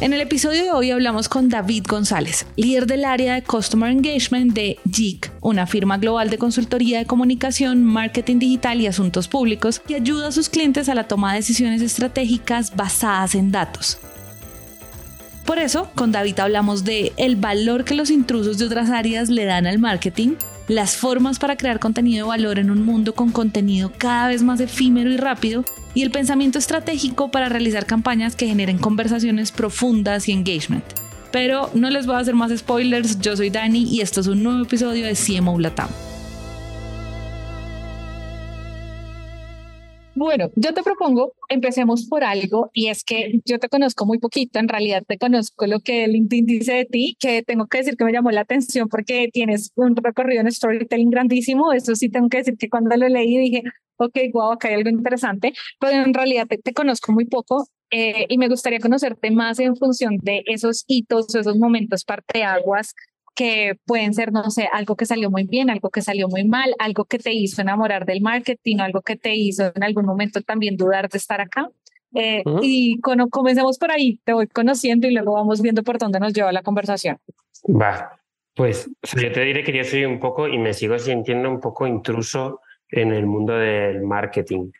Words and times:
En 0.00 0.14
el 0.14 0.22
episodio 0.22 0.62
de 0.62 0.72
hoy 0.72 0.90
hablamos 0.92 1.28
con 1.28 1.50
David 1.50 1.84
González, 1.86 2.46
líder 2.56 2.86
del 2.86 3.04
área 3.04 3.34
de 3.34 3.42
Customer 3.42 3.90
Engagement 3.90 4.54
de 4.54 4.78
JIC, 4.90 5.30
una 5.42 5.66
firma 5.66 5.98
global 5.98 6.30
de 6.30 6.38
consultoría 6.38 7.00
de 7.00 7.04
comunicación, 7.04 7.84
marketing 7.84 8.38
digital 8.38 8.80
y 8.80 8.86
asuntos 8.86 9.28
públicos 9.28 9.78
que 9.78 9.96
ayuda 9.96 10.28
a 10.28 10.32
sus 10.32 10.48
clientes 10.48 10.88
a 10.88 10.94
la 10.94 11.06
toma 11.06 11.32
de 11.32 11.40
decisiones 11.40 11.82
estratégicas 11.82 12.74
basadas 12.74 13.34
en 13.34 13.52
datos. 13.52 13.98
Por 15.44 15.58
eso, 15.58 15.90
con 15.94 16.12
David 16.12 16.40
hablamos 16.40 16.82
de 16.84 17.12
el 17.18 17.36
valor 17.36 17.84
que 17.84 17.94
los 17.94 18.08
intrusos 18.08 18.56
de 18.56 18.64
otras 18.64 18.88
áreas 18.88 19.28
le 19.28 19.44
dan 19.44 19.66
al 19.66 19.78
marketing, 19.78 20.36
las 20.66 20.96
formas 20.96 21.38
para 21.38 21.58
crear 21.58 21.78
contenido 21.78 22.24
de 22.24 22.28
valor 22.30 22.58
en 22.58 22.70
un 22.70 22.86
mundo 22.86 23.14
con 23.14 23.32
contenido 23.32 23.92
cada 23.98 24.28
vez 24.28 24.42
más 24.42 24.60
efímero 24.60 25.10
y 25.10 25.18
rápido 25.18 25.62
y 25.94 26.02
el 26.02 26.10
pensamiento 26.10 26.58
estratégico 26.58 27.30
para 27.30 27.48
realizar 27.48 27.86
campañas 27.86 28.36
que 28.36 28.46
generen 28.46 28.78
conversaciones 28.78 29.52
profundas 29.52 30.28
y 30.28 30.32
engagement. 30.32 30.84
Pero 31.32 31.70
no 31.74 31.90
les 31.90 32.06
voy 32.06 32.16
a 32.16 32.18
hacer 32.18 32.34
más 32.34 32.56
spoilers, 32.56 33.20
yo 33.20 33.36
soy 33.36 33.50
Dani 33.50 33.84
y 33.84 34.00
esto 34.00 34.20
es 34.20 34.26
un 34.26 34.42
nuevo 34.42 34.62
episodio 34.62 35.06
de 35.06 35.14
CMO 35.14 35.58
Latam. 35.58 35.88
Bueno, 40.20 40.50
yo 40.54 40.74
te 40.74 40.82
propongo, 40.82 41.32
empecemos 41.48 42.04
por 42.06 42.24
algo 42.24 42.70
y 42.74 42.88
es 42.88 43.04
que 43.04 43.40
yo 43.46 43.58
te 43.58 43.70
conozco 43.70 44.04
muy 44.04 44.18
poquito, 44.18 44.58
en 44.58 44.68
realidad 44.68 45.02
te 45.08 45.16
conozco 45.16 45.66
lo 45.66 45.80
que 45.80 46.06
LinkedIn 46.06 46.44
dice 46.44 46.74
de 46.74 46.84
ti, 46.84 47.16
que 47.18 47.42
tengo 47.42 47.68
que 47.68 47.78
decir 47.78 47.96
que 47.96 48.04
me 48.04 48.12
llamó 48.12 48.30
la 48.30 48.42
atención 48.42 48.90
porque 48.90 49.30
tienes 49.32 49.72
un 49.76 49.96
recorrido 49.96 50.42
en 50.42 50.52
storytelling 50.52 51.08
grandísimo, 51.08 51.72
eso 51.72 51.94
sí 51.94 52.10
tengo 52.10 52.28
que 52.28 52.36
decir 52.36 52.58
que 52.58 52.68
cuando 52.68 52.94
lo 52.98 53.08
leí 53.08 53.38
dije, 53.38 53.62
ok, 53.96 54.18
wow, 54.34 54.52
acá 54.52 54.68
hay 54.68 54.74
algo 54.74 54.90
interesante, 54.90 55.54
pero 55.78 56.04
en 56.04 56.12
realidad 56.12 56.46
te, 56.46 56.74
conozco 56.74 57.12
muy 57.12 57.24
poco 57.24 57.66
eh, 57.90 58.26
y 58.28 58.36
me 58.36 58.48
gustaría 58.48 58.78
conocerte 58.78 59.30
más 59.30 59.58
en 59.58 59.74
función 59.74 60.18
de 60.20 60.42
esos 60.44 60.84
hitos, 60.86 61.34
esos 61.34 61.56
momentos 61.56 62.04
parteaguas 62.04 62.94
que 63.34 63.74
pueden 63.86 64.14
ser, 64.14 64.32
no 64.32 64.50
sé, 64.50 64.68
algo 64.72 64.96
que 64.96 65.06
salió 65.06 65.30
muy 65.30 65.44
bien, 65.44 65.70
algo 65.70 65.90
que 65.90 66.02
salió 66.02 66.28
muy 66.28 66.44
mal, 66.44 66.74
algo 66.78 67.04
que 67.04 67.18
te 67.18 67.32
hizo 67.32 67.62
enamorar 67.62 68.04
del 68.04 68.20
marketing, 68.20 68.78
algo 68.78 69.00
que 69.02 69.16
te 69.16 69.34
hizo 69.34 69.72
en 69.74 69.82
algún 69.82 70.04
momento 70.04 70.42
también 70.42 70.76
dudar 70.76 71.08
de 71.08 71.18
estar 71.18 71.40
acá. 71.40 71.70
Eh, 72.14 72.42
y 72.60 73.00
con, 73.00 73.28
comencemos 73.30 73.78
por 73.78 73.92
ahí, 73.92 74.18
te 74.24 74.32
voy 74.32 74.48
conociendo 74.48 75.06
y 75.06 75.12
luego 75.12 75.34
vamos 75.34 75.62
viendo 75.62 75.82
por 75.82 75.98
dónde 75.98 76.18
nos 76.18 76.32
lleva 76.32 76.52
la 76.52 76.62
conversación. 76.62 77.18
Va, 77.68 78.20
pues 78.54 78.90
yo 79.16 79.32
te 79.32 79.40
diré 79.42 79.62
que 79.62 79.76
yo 79.76 79.84
soy 79.84 80.04
un 80.04 80.18
poco 80.18 80.48
y 80.48 80.58
me 80.58 80.74
sigo 80.74 80.98
sintiendo 80.98 81.48
un 81.48 81.60
poco 81.60 81.86
intruso 81.86 82.60
en 82.90 83.12
el 83.12 83.26
mundo 83.26 83.54
del 83.54 84.02
marketing. 84.02 84.70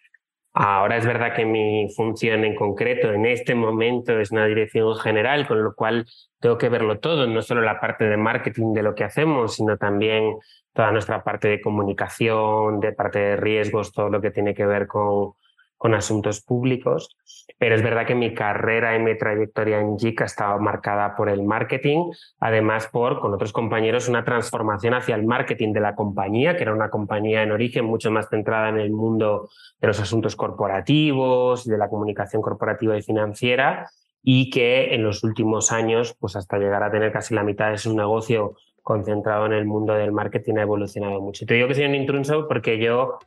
Ahora 0.52 0.96
es 0.96 1.06
verdad 1.06 1.34
que 1.34 1.44
mi 1.44 1.88
función 1.94 2.44
en 2.44 2.56
concreto 2.56 3.12
en 3.12 3.24
este 3.24 3.54
momento 3.54 4.18
es 4.18 4.32
una 4.32 4.46
dirección 4.46 4.96
general, 4.96 5.46
con 5.46 5.62
lo 5.62 5.74
cual 5.74 6.06
tengo 6.40 6.58
que 6.58 6.68
verlo 6.68 6.98
todo, 6.98 7.26
no 7.28 7.40
solo 7.40 7.60
la 7.60 7.78
parte 7.78 8.04
de 8.04 8.16
marketing 8.16 8.72
de 8.72 8.82
lo 8.82 8.94
que 8.96 9.04
hacemos, 9.04 9.54
sino 9.54 9.76
también 9.76 10.34
toda 10.72 10.90
nuestra 10.90 11.22
parte 11.22 11.48
de 11.48 11.60
comunicación, 11.60 12.80
de 12.80 12.92
parte 12.92 13.20
de 13.20 13.36
riesgos, 13.36 13.92
todo 13.92 14.08
lo 14.08 14.20
que 14.20 14.32
tiene 14.32 14.54
que 14.54 14.66
ver 14.66 14.88
con, 14.88 15.34
con 15.80 15.94
asuntos 15.94 16.42
públicos, 16.42 17.16
pero 17.58 17.74
es 17.74 17.82
verdad 17.82 18.06
que 18.06 18.14
mi 18.14 18.34
carrera 18.34 18.94
y 18.94 18.98
mi 18.98 19.16
trayectoria 19.16 19.80
en 19.80 19.98
JIC 19.98 20.20
ha 20.20 20.24
estado 20.26 20.58
marcada 20.58 21.16
por 21.16 21.30
el 21.30 21.42
marketing, 21.42 22.10
además 22.38 22.86
por, 22.88 23.18
con 23.18 23.32
otros 23.32 23.50
compañeros, 23.54 24.06
una 24.06 24.22
transformación 24.22 24.92
hacia 24.92 25.14
el 25.14 25.24
marketing 25.24 25.72
de 25.72 25.80
la 25.80 25.94
compañía, 25.94 26.54
que 26.54 26.64
era 26.64 26.74
una 26.74 26.90
compañía 26.90 27.42
en 27.42 27.52
origen 27.52 27.86
mucho 27.86 28.10
más 28.10 28.28
centrada 28.28 28.68
en 28.68 28.78
el 28.78 28.90
mundo 28.90 29.48
de 29.80 29.86
los 29.88 29.98
asuntos 29.98 30.36
corporativos, 30.36 31.66
de 31.66 31.78
la 31.78 31.88
comunicación 31.88 32.42
corporativa 32.42 32.98
y 32.98 33.00
financiera, 33.00 33.88
y 34.22 34.50
que 34.50 34.94
en 34.94 35.02
los 35.02 35.24
últimos 35.24 35.72
años, 35.72 36.14
pues 36.20 36.36
hasta 36.36 36.58
llegar 36.58 36.82
a 36.82 36.90
tener 36.90 37.10
casi 37.10 37.34
la 37.34 37.42
mitad 37.42 37.70
de 37.70 37.78
su 37.78 37.96
negocio 37.96 38.54
concentrado 38.82 39.46
en 39.46 39.54
el 39.54 39.64
mundo 39.64 39.94
del 39.94 40.12
marketing 40.12 40.56
ha 40.58 40.62
evolucionado 40.62 41.22
mucho. 41.22 41.46
Te 41.46 41.54
digo 41.54 41.68
que 41.68 41.74
soy 41.74 41.86
un 41.86 41.94
intruso 41.94 42.46
porque 42.46 42.78
yo 42.78 43.18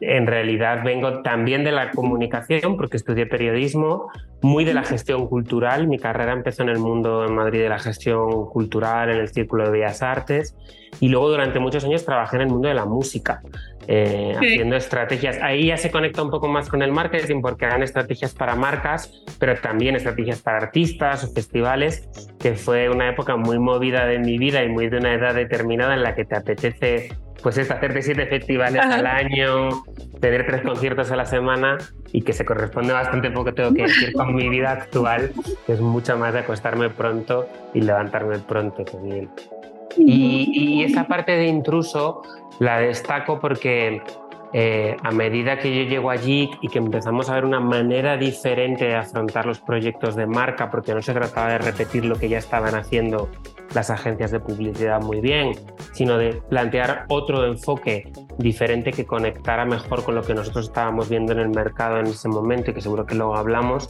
en 0.00 0.26
realidad 0.26 0.82
vengo 0.84 1.22
también 1.22 1.64
de 1.64 1.72
la 1.72 1.90
comunicación, 1.90 2.76
porque 2.76 2.96
estudié 2.96 3.26
periodismo, 3.26 4.10
muy 4.42 4.64
de 4.64 4.74
la 4.74 4.82
gestión 4.82 5.26
cultural. 5.28 5.86
Mi 5.86 5.98
carrera 5.98 6.32
empezó 6.32 6.62
en 6.62 6.68
el 6.68 6.78
mundo 6.78 7.24
en 7.24 7.34
Madrid 7.34 7.60
de 7.60 7.68
la 7.68 7.78
gestión 7.78 8.46
cultural, 8.46 9.10
en 9.10 9.18
el 9.18 9.28
Círculo 9.28 9.64
de 9.64 9.70
Bellas 9.70 10.02
Artes, 10.02 10.56
y 11.00 11.08
luego 11.08 11.30
durante 11.30 11.58
muchos 11.58 11.84
años 11.84 12.04
trabajé 12.04 12.36
en 12.36 12.42
el 12.42 12.48
mundo 12.48 12.68
de 12.68 12.74
la 12.74 12.84
música, 12.84 13.40
eh, 13.86 14.34
haciendo 14.36 14.76
estrategias. 14.76 15.38
Ahí 15.40 15.66
ya 15.66 15.76
se 15.76 15.90
conecta 15.90 16.22
un 16.22 16.30
poco 16.30 16.48
más 16.48 16.68
con 16.68 16.82
el 16.82 16.92
marketing, 16.92 17.40
porque 17.40 17.64
eran 17.64 17.82
estrategias 17.82 18.34
para 18.34 18.54
marcas, 18.54 19.24
pero 19.38 19.54
también 19.56 19.96
estrategias 19.96 20.42
para 20.42 20.58
artistas 20.58 21.24
o 21.24 21.32
festivales, 21.32 22.08
que 22.38 22.54
fue 22.54 22.90
una 22.90 23.08
época 23.08 23.36
muy 23.36 23.58
movida 23.58 24.06
de 24.06 24.18
mi 24.18 24.38
vida 24.38 24.62
y 24.64 24.68
muy 24.68 24.88
de 24.88 24.98
una 24.98 25.14
edad 25.14 25.34
determinada 25.34 25.94
en 25.94 26.02
la 26.02 26.14
que 26.14 26.24
te 26.24 26.36
apetece 26.36 27.10
pues 27.44 27.58
es 27.58 27.70
hacerte 27.70 28.00
siete 28.00 28.24
festivales 28.24 28.80
al 28.82 29.06
año, 29.06 29.84
tener 30.18 30.46
tres 30.46 30.62
conciertos 30.62 31.10
a 31.10 31.16
la 31.16 31.26
semana 31.26 31.76
y 32.10 32.22
que 32.22 32.32
se 32.32 32.46
corresponde 32.46 32.94
bastante 32.94 33.30
poco, 33.30 33.52
tengo 33.52 33.74
que 33.74 33.82
decir, 33.82 34.14
con 34.14 34.34
mi 34.34 34.48
vida 34.48 34.72
actual, 34.72 35.30
que 35.66 35.74
es 35.74 35.80
mucho 35.80 36.16
más 36.16 36.32
de 36.32 36.38
acostarme 36.38 36.88
pronto 36.88 37.46
y 37.74 37.82
levantarme 37.82 38.38
pronto 38.38 38.82
también. 38.82 39.28
Y, 39.98 40.52
y 40.54 40.84
esa 40.84 41.06
parte 41.06 41.32
de 41.32 41.46
intruso 41.46 42.22
la 42.60 42.78
destaco 42.78 43.38
porque 43.38 44.00
eh, 44.54 44.96
a 45.02 45.10
medida 45.10 45.58
que 45.58 45.76
yo 45.76 45.82
llego 45.90 46.10
allí 46.10 46.48
y 46.62 46.68
que 46.68 46.78
empezamos 46.78 47.28
a 47.28 47.34
ver 47.34 47.44
una 47.44 47.58
manera 47.58 48.16
diferente 48.16 48.86
de 48.86 48.94
afrontar 48.94 49.44
los 49.44 49.60
proyectos 49.60 50.16
de 50.16 50.26
marca, 50.26 50.70
porque 50.70 50.94
no 50.94 51.02
se 51.02 51.12
trataba 51.12 51.50
de 51.50 51.58
repetir 51.58 52.04
lo 52.06 52.16
que 52.16 52.28
ya 52.28 52.38
estaban 52.38 52.74
haciendo 52.74 53.28
las 53.74 53.90
agencias 53.90 54.30
de 54.30 54.40
publicidad 54.40 55.02
muy 55.02 55.20
bien, 55.20 55.52
sino 55.92 56.16
de 56.16 56.40
plantear 56.48 57.04
otro 57.08 57.44
enfoque 57.44 58.10
diferente 58.38 58.92
que 58.92 59.04
conectara 59.04 59.64
mejor 59.64 60.04
con 60.04 60.14
lo 60.14 60.22
que 60.22 60.34
nosotros 60.34 60.66
estábamos 60.66 61.08
viendo 61.08 61.32
en 61.32 61.40
el 61.40 61.48
mercado 61.50 61.98
en 61.98 62.06
ese 62.06 62.28
momento 62.28 62.70
y 62.70 62.74
que 62.74 62.80
seguro 62.80 63.06
que 63.06 63.14
luego 63.14 63.36
hablamos, 63.36 63.88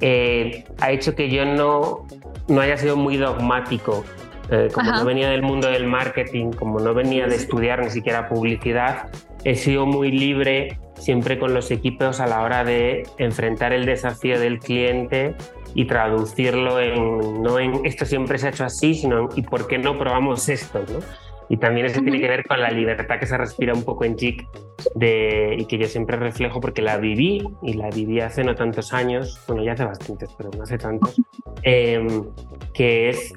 eh, 0.00 0.64
ha 0.80 0.90
hecho 0.90 1.14
que 1.14 1.30
yo 1.30 1.44
no, 1.44 2.06
no 2.48 2.60
haya 2.60 2.76
sido 2.76 2.96
muy 2.96 3.16
dogmático 3.16 4.04
eh, 4.50 4.68
como 4.72 4.90
no 4.90 5.04
venía 5.04 5.30
del 5.30 5.42
mundo 5.42 5.68
del 5.68 5.86
marketing, 5.86 6.52
como 6.52 6.78
no 6.78 6.92
venía 6.92 7.26
de 7.26 7.36
estudiar 7.36 7.82
ni 7.82 7.90
siquiera 7.90 8.28
publicidad, 8.28 9.08
he 9.44 9.54
sido 9.54 9.86
muy 9.86 10.10
libre 10.10 10.78
siempre 10.98 11.38
con 11.38 11.54
los 11.54 11.70
equipos 11.70 12.20
a 12.20 12.26
la 12.26 12.42
hora 12.42 12.64
de 12.64 13.04
enfrentar 13.18 13.72
el 13.72 13.86
desafío 13.86 14.38
del 14.38 14.58
cliente 14.58 15.34
y 15.74 15.86
traducirlo 15.86 16.80
en 16.80 17.42
no 17.42 17.58
en 17.58 17.84
esto 17.84 18.06
siempre 18.06 18.38
se 18.38 18.46
ha 18.46 18.50
hecho 18.50 18.64
así, 18.64 18.94
sino 18.94 19.20
en 19.20 19.28
y 19.36 19.42
por 19.42 19.66
qué 19.66 19.78
no 19.78 19.98
probamos 19.98 20.48
esto, 20.48 20.80
¿no? 20.80 21.00
Y 21.48 21.58
también 21.58 21.86
eso 21.86 22.00
tiene 22.00 22.20
que 22.20 22.28
ver 22.28 22.44
con 22.46 22.60
la 22.60 22.70
libertad 22.70 23.18
que 23.18 23.26
se 23.26 23.36
respira 23.36 23.74
un 23.74 23.84
poco 23.84 24.04
en 24.04 24.16
JIC 24.16 24.46
de, 24.94 25.56
y 25.58 25.66
que 25.66 25.76
yo 25.78 25.86
siempre 25.86 26.16
reflejo 26.16 26.60
porque 26.60 26.80
la 26.80 26.96
viví 26.96 27.46
y 27.62 27.74
la 27.74 27.90
viví 27.90 28.20
hace 28.20 28.44
no 28.44 28.54
tantos 28.54 28.92
años, 28.92 29.38
bueno, 29.46 29.62
ya 29.62 29.72
hace 29.72 29.84
bastantes, 29.84 30.30
pero 30.36 30.50
no 30.56 30.62
hace 30.62 30.78
tantos, 30.78 31.20
em, 31.62 32.24
que 32.72 33.10
es 33.10 33.34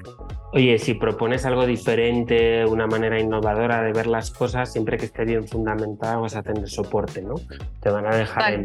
Oye, 0.50 0.78
si 0.78 0.94
propones 0.94 1.44
algo 1.44 1.66
diferente, 1.66 2.64
una 2.64 2.86
manera 2.86 3.20
innovadora 3.20 3.82
de 3.82 3.92
ver 3.92 4.06
las 4.06 4.30
cosas, 4.30 4.72
siempre 4.72 4.96
que 4.96 5.04
esté 5.04 5.24
bien 5.26 5.46
fundamentada 5.46 6.16
vas 6.16 6.36
a 6.36 6.42
tener 6.42 6.68
soporte, 6.68 7.20
¿no? 7.20 7.34
Te 7.80 7.90
van 7.90 8.06
a 8.06 8.16
dejar 8.16 8.62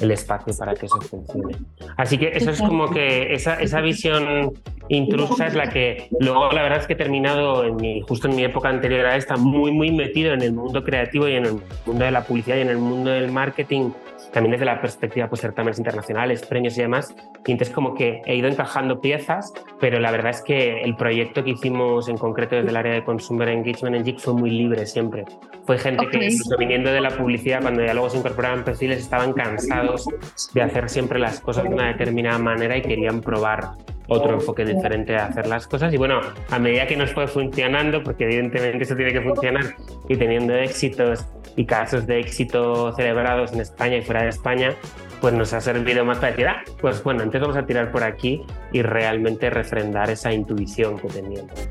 el, 0.00 0.10
espacio 0.10 0.56
para 0.56 0.74
que 0.74 0.86
eso 0.86 0.98
funcione. 1.02 1.56
Así 1.98 2.16
que 2.16 2.28
eso 2.28 2.50
es 2.50 2.60
como 2.60 2.88
que 2.90 3.34
esa, 3.34 3.60
esa 3.60 3.82
visión 3.82 4.54
intrusa 4.88 5.46
es 5.46 5.54
la 5.54 5.68
que 5.68 6.08
luego 6.18 6.50
la 6.50 6.62
verdad 6.62 6.78
es 6.78 6.86
que 6.86 6.94
he 6.94 6.96
terminado 6.96 7.64
en 7.64 7.76
mi, 7.76 8.00
justo 8.00 8.28
en 8.28 8.36
mi 8.36 8.44
época 8.44 8.70
anterior 8.70 9.04
a 9.04 9.16
esta 9.16 9.36
muy, 9.36 9.70
muy 9.70 9.92
metido 9.92 10.32
en 10.32 10.40
el 10.40 10.54
mundo 10.54 10.82
creativo 10.82 11.28
y 11.28 11.34
en 11.34 11.44
el 11.44 11.52
mundo 11.84 12.04
de 12.04 12.10
la 12.10 12.24
publicidad 12.24 12.56
y 12.56 12.62
en 12.62 12.70
el 12.70 12.78
mundo 12.78 13.10
del 13.10 13.30
marketing 13.30 13.90
también 14.32 14.52
desde 14.52 14.64
la 14.64 14.80
perspectiva 14.80 15.28
pues 15.28 15.40
certámenes 15.40 15.78
internacionales, 15.78 16.44
premios 16.44 16.76
y 16.78 16.82
demás, 16.82 17.14
y 17.46 17.52
entonces 17.52 17.74
como 17.74 17.94
que 17.94 18.22
he 18.26 18.36
ido 18.36 18.48
encajando 18.48 19.00
piezas, 19.00 19.52
pero 19.80 20.00
la 20.00 20.10
verdad 20.10 20.30
es 20.30 20.42
que 20.42 20.82
el 20.82 20.96
proyecto 20.96 21.44
que 21.44 21.50
hicimos 21.50 22.08
en 22.08 22.16
concreto 22.16 22.56
desde 22.56 22.70
el 22.70 22.76
área 22.76 22.92
de 22.92 23.04
Consumer 23.04 23.48
Engagement 23.48 23.96
en 23.96 24.04
JIC 24.04 24.18
fue 24.18 24.34
muy 24.34 24.50
libre 24.50 24.86
siempre. 24.86 25.24
Fue 25.64 25.78
gente 25.78 26.06
que 26.08 26.24
incluso 26.24 26.56
viniendo 26.58 26.90
de 26.90 27.00
la 27.00 27.10
publicidad, 27.10 27.60
cuando 27.60 27.84
ya 27.84 27.92
luego 27.92 28.10
se 28.10 28.18
incorporaban 28.18 28.64
perfiles, 28.64 28.98
estaban 28.98 29.32
cansados 29.32 30.06
de 30.54 30.62
hacer 30.62 30.88
siempre 30.88 31.18
las 31.18 31.40
cosas 31.40 31.64
de 31.64 31.70
una 31.70 31.88
determinada 31.88 32.38
manera 32.38 32.76
y 32.76 32.82
querían 32.82 33.20
probar 33.20 33.72
otro 34.08 34.34
enfoque 34.34 34.64
diferente 34.64 35.16
a 35.16 35.26
hacer 35.26 35.46
las 35.46 35.66
cosas. 35.66 35.92
Y 35.92 35.96
bueno, 35.96 36.20
a 36.50 36.58
medida 36.58 36.86
que 36.86 36.96
nos 36.96 37.12
fue 37.12 37.26
funcionando, 37.28 38.02
porque 38.02 38.24
evidentemente 38.24 38.84
eso 38.84 38.96
tiene 38.96 39.12
que 39.12 39.20
funcionar, 39.20 39.76
y 40.08 40.16
teniendo 40.16 40.54
éxitos 40.54 41.26
y 41.56 41.64
casos 41.64 42.06
de 42.06 42.20
éxito 42.20 42.92
celebrados 42.94 43.52
en 43.52 43.60
España 43.60 43.96
y 43.96 44.02
fuera 44.02 44.22
de 44.22 44.30
España, 44.30 44.74
pues 45.20 45.34
nos 45.34 45.52
ha 45.52 45.60
servido 45.60 46.04
más 46.04 46.18
para 46.18 46.30
decir, 46.30 46.46
ah, 46.46 46.62
pues 46.80 47.02
bueno, 47.02 47.22
entonces 47.22 47.42
vamos 47.42 47.56
a 47.56 47.66
tirar 47.66 47.92
por 47.92 48.04
aquí 48.04 48.42
y 48.72 48.82
realmente 48.82 49.50
refrendar 49.50 50.10
esa 50.10 50.32
intuición 50.32 50.98
que 50.98 51.08
teníamos. 51.08 51.68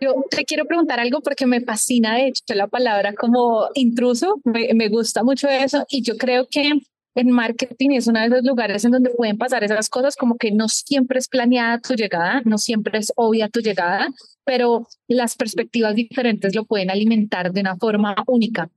Yo 0.00 0.12
te 0.28 0.44
quiero 0.44 0.64
preguntar 0.64 1.00
algo 1.00 1.20
porque 1.22 1.46
me 1.46 1.60
fascina, 1.60 2.16
de 2.16 2.28
hecho, 2.28 2.42
la 2.54 2.66
palabra 2.66 3.14
como 3.14 3.68
intruso, 3.74 4.40
me, 4.44 4.74
me 4.74 4.88
gusta 4.88 5.22
mucho 5.22 5.48
eso 5.48 5.84
y 5.88 6.02
yo 6.02 6.16
creo 6.16 6.46
que 6.50 6.72
en 7.14 7.30
marketing 7.30 7.90
es 7.90 8.06
uno 8.06 8.20
de 8.20 8.26
esos 8.26 8.44
lugares 8.44 8.84
en 8.84 8.90
donde 8.90 9.10
pueden 9.10 9.38
pasar 9.38 9.62
esas 9.64 9.88
cosas 9.88 10.16
como 10.16 10.36
que 10.36 10.50
no 10.50 10.68
siempre 10.68 11.18
es 11.18 11.28
planeada 11.28 11.78
tu 11.78 11.94
llegada, 11.94 12.42
no 12.44 12.58
siempre 12.58 12.98
es 12.98 13.12
obvia 13.16 13.48
tu 13.48 13.60
llegada, 13.60 14.08
pero 14.44 14.88
las 15.06 15.36
perspectivas 15.36 15.94
diferentes 15.94 16.54
lo 16.54 16.64
pueden 16.64 16.90
alimentar 16.90 17.52
de 17.52 17.60
una 17.60 17.76
forma 17.76 18.14
única. 18.26 18.68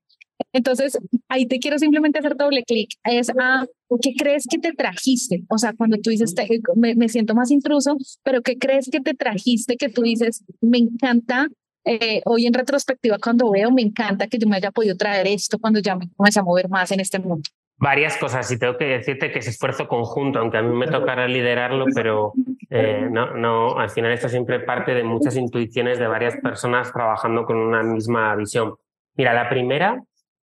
Entonces, 0.53 0.97
ahí 1.29 1.47
te 1.47 1.57
quiero 1.57 1.79
simplemente 1.79 2.19
hacer 2.19 2.35
doble 2.35 2.63
clic. 2.63 2.91
Es 3.03 3.29
a 3.29 3.65
qué 4.01 4.13
crees 4.15 4.45
que 4.47 4.59
te 4.59 4.71
trajiste. 4.71 5.43
O 5.49 5.57
sea, 5.57 5.73
cuando 5.73 5.97
tú 5.97 6.11
dices, 6.11 6.33
me, 6.75 6.95
me, 6.95 7.09
siento 7.09 7.33
más 7.33 7.49
intruso, 7.49 7.97
pero 8.23 8.43
qué 8.43 8.57
crees 8.57 8.89
que 8.91 8.99
te 8.99 9.15
trajiste 9.15 9.77
que 9.77 9.89
tú 9.89 10.03
dices, 10.03 10.43
me 10.61 10.77
encanta. 10.77 11.47
Eh, 11.85 12.21
hoy 12.25 12.45
en 12.45 12.53
retrospectiva, 12.53 13.17
cuando 13.17 13.49
veo, 13.49 13.71
me 13.71 13.81
encanta 13.81 14.27
que 14.27 14.37
yo 14.37 14.47
me 14.47 14.57
haya 14.57 14.71
podido 14.71 14.97
traer 14.97 15.25
esto 15.25 15.57
cuando 15.57 15.79
ya 15.79 15.95
me 15.95 16.09
comencé 16.15 16.39
a 16.39 16.43
mover 16.43 16.69
más 16.69 16.91
en 16.91 16.99
este 16.99 17.17
mundo. 17.17 17.49
Varias 17.79 18.17
cosas, 18.17 18.49
y 18.51 18.57
tengo 18.57 18.75
que 18.75 18.85
decirte 18.85 19.31
que 19.31 19.39
es 19.39 19.47
esfuerzo 19.47 19.87
conjunto, 19.87 20.39
aunque 20.39 20.57
a 20.57 20.63
mí 20.63 20.75
me 20.75 20.87
tocará 20.87 21.27
liderarlo, 21.27 21.85
pero 21.93 22.33
eh, 22.71 23.07
no, 23.11 23.35
no, 23.35 23.77
al 23.77 23.91
final 23.91 24.11
esto 24.11 24.29
siempre 24.29 24.59
parte 24.59 24.95
de 24.95 25.03
muchas 25.03 25.35
intuiciones 25.35 25.99
de 25.99 26.07
varias 26.07 26.37
personas 26.37 26.91
trabajando 26.91 27.45
con 27.45 27.57
una 27.57 27.83
misma 27.83 28.35
visión. 28.35 28.73
Mira, 29.15 29.33
la 29.33 29.47
primera 29.47 30.01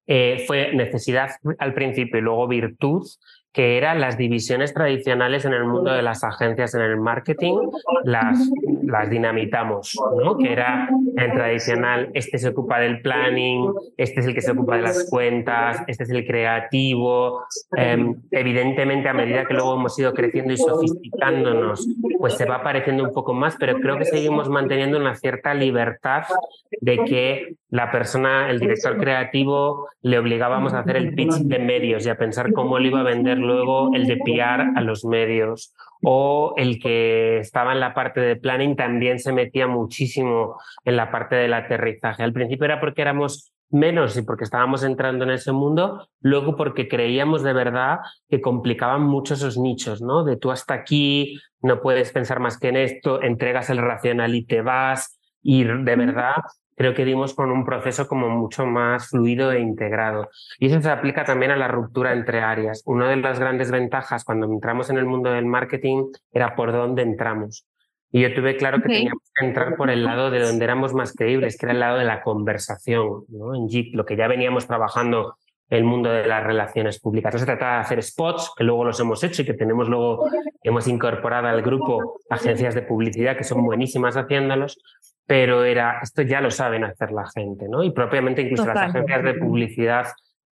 eh, 0.07 0.44
fue 0.45 0.74
necesidad 0.74 1.30
al 1.57 1.74
principio 1.74 2.19
y 2.19 2.22
luego 2.22 2.48
virtud, 2.48 3.07
que 3.54 3.77
eran 3.77 4.01
las 4.01 4.18
divisiones 4.18 4.74
tradicionales 4.74 5.45
en 5.45 5.54
el 5.54 5.66
mundo 5.66 5.92
de 5.92 6.01
las 6.01 6.24
agencias 6.24 6.74
en 6.74 6.81
el 6.81 6.98
marketing, 6.98 7.56
las, 8.04 8.39
las 8.92 9.10
dinamitamos, 9.10 9.98
¿no? 10.22 10.38
Que 10.38 10.52
era 10.52 10.90
el 11.18 11.32
tradicional, 11.32 12.10
este 12.14 12.38
se 12.38 12.50
ocupa 12.50 12.80
del 12.80 13.02
planning, 13.02 13.72
este 13.98 14.20
es 14.20 14.28
el 14.28 14.34
que 14.34 14.42
se 14.42 14.52
ocupa 14.52 14.76
de 14.76 14.82
las 14.82 15.10
cuentas, 15.10 15.84
este 15.88 16.04
es 16.04 16.10
el 16.10 16.26
creativo. 16.26 17.46
Em, 17.76 18.16
evidentemente, 18.32 19.08
a 19.08 19.14
medida 19.14 19.46
que 19.46 19.54
luego 19.54 19.76
hemos 19.76 19.98
ido 19.98 20.14
creciendo 20.14 20.54
y 20.54 20.58
sofisticándonos, 20.58 21.88
pues 22.20 22.34
se 22.36 22.46
va 22.46 22.58
apareciendo 22.58 23.04
un 23.04 23.14
poco 23.14 23.34
más, 23.34 23.56
pero 23.58 23.80
creo 23.80 23.98
que 23.98 24.06
seguimos 24.06 24.50
manteniendo 24.50 24.98
una 24.98 25.16
cierta 25.16 25.54
libertad 25.54 26.24
de 26.82 26.98
que 27.06 27.56
la 27.70 27.92
persona, 27.92 28.50
el 28.50 28.60
director 28.60 28.98
creativo, 28.98 29.88
le 30.02 30.20
obligábamos 30.20 30.74
a 30.74 30.80
hacer 30.80 30.98
el 30.98 31.14
pitch 31.16 31.36
de 31.36 31.60
medios 31.60 32.06
y 32.06 32.10
a 32.10 32.18
pensar 32.18 32.52
cómo 32.52 32.78
le 32.80 32.90
iba 32.90 33.00
a 33.00 33.04
vender 33.04 33.38
luego 33.38 33.94
el 33.94 34.08
de 34.08 34.18
PR 34.18 34.74
a 34.76 34.82
los 34.82 35.06
medios 35.06 35.74
o 36.03 36.53
el 36.57 36.80
que 36.80 37.39
estaba 37.39 37.74
en 37.74 37.80
la 37.80 37.94
parte 37.94 38.19
de 38.21 38.36
planning 38.36 38.75
también 38.75 39.19
se 39.19 39.31
metía 39.31 39.68
muchísimo 39.68 40.57
en 40.83 40.95
la 40.95 41.12
parte 41.12 41.36
del 41.36 41.53
aterrizaje. 41.53 42.24
Al 42.24 42.33
principio 42.33 42.65
era 42.65 42.80
porque 42.80 43.01
éramos 43.01 43.53
menos 43.69 44.18
y 44.18 44.21
porque 44.24 44.44
estábamos 44.44 44.83
entrando 44.83 45.24
en 45.24 45.31
ese 45.31 45.51
mundo, 45.51 46.07
luego 46.19 46.57
porque 46.57 46.88
creíamos 46.88 47.42
de 47.42 47.53
verdad 47.53 48.00
que 48.30 48.42
complicaban 48.42 49.03
mucho 49.03 49.33
esos 49.33 49.57
nichos, 49.57 50.01
¿no? 50.01 50.24
De 50.24 50.36
tú 50.36 50.51
hasta 50.51 50.74
aquí, 50.74 51.39
no 51.62 51.81
puedes 51.81 52.12
pensar 52.12 52.39
más 52.39 52.59
que 52.59 52.68
en 52.68 52.77
esto, 52.77 53.21
entregas 53.21 53.69
el 53.69 53.77
racional 53.77 54.36
y 54.36 54.45
te 54.45 54.62
vas, 54.62 55.19
y 55.42 55.63
de 55.63 55.95
verdad 55.95 56.36
creo 56.81 56.95
que 56.95 57.06
dimos 57.06 57.36
con 57.36 57.51
un 57.51 57.63
proceso 57.63 58.07
como 58.07 58.28
mucho 58.28 58.66
más 58.66 59.10
fluido 59.10 59.51
e 59.51 59.60
integrado. 59.60 60.31
Y 60.57 60.66
eso 60.66 60.81
se 60.81 60.89
aplica 60.89 61.24
también 61.24 61.51
a 61.51 61.56
la 61.56 61.68
ruptura 61.68 62.12
entre 62.12 62.42
áreas. 62.42 62.81
Una 62.88 63.07
de 63.07 63.18
las 63.18 63.39
grandes 63.39 63.69
ventajas 63.69 64.24
cuando 64.24 64.48
entramos 64.48 64.89
en 64.89 64.98
el 64.98 65.06
mundo 65.06 65.31
del 65.31 65.45
marketing 65.45 66.06
era 66.33 66.56
por 66.56 66.72
dónde 66.72 67.04
entramos. 67.04 67.68
Y 68.12 68.22
yo 68.22 68.33
tuve 68.33 68.57
claro 68.57 68.81
que 68.81 68.89
teníamos 68.89 69.31
que 69.36 69.45
entrar 69.45 69.75
por 69.78 69.92
el 69.92 70.04
lado 70.04 70.31
de 70.31 70.39
donde 70.39 70.66
éramos 70.66 70.95
más 70.95 71.13
creíbles, 71.13 71.56
que 71.56 71.68
era 71.68 71.74
el 71.74 71.80
lado 71.80 72.00
de 72.00 72.06
la 72.06 72.24
conversación. 72.24 73.25
¿no? 73.30 73.54
En 73.54 73.69
Jeep, 73.69 73.94
lo 73.94 74.04
que 74.04 74.18
ya 74.18 74.27
veníamos 74.27 74.66
trabajando 74.66 75.36
el 75.69 75.84
mundo 75.86 76.10
de 76.10 76.27
las 76.27 76.44
relaciones 76.44 77.00
públicas. 77.00 77.34
No 77.34 77.39
se 77.39 77.45
trata 77.45 77.75
de 77.75 77.80
hacer 77.81 78.04
spots, 78.04 78.51
que 78.57 78.66
luego 78.66 78.84
los 78.84 79.00
hemos 79.00 79.24
hecho 79.24 79.44
y 79.44 79.45
que 79.45 79.54
tenemos 79.54 79.88
luego, 79.88 80.30
hemos 80.63 80.88
incorporado 80.88 81.48
al 81.48 81.62
grupo 81.62 82.19
agencias 82.30 82.75
de 82.75 82.81
publicidad 82.81 83.38
que 83.38 83.45
son 83.45 83.63
buenísimas 83.63 84.18
haciéndolos, 84.18 84.80
pero 85.26 85.64
era, 85.64 86.00
esto 86.02 86.22
ya 86.22 86.42
lo 86.42 86.52
saben 86.52 86.84
hacer 86.84 87.12
la 87.12 87.30
gente, 87.30 87.68
¿no? 87.70 87.84
Y 87.84 87.92
propiamente 87.92 88.42
incluso 88.42 88.66
las 88.66 88.78
agencias 88.78 89.24
de 89.24 89.34
publicidad 89.36 90.08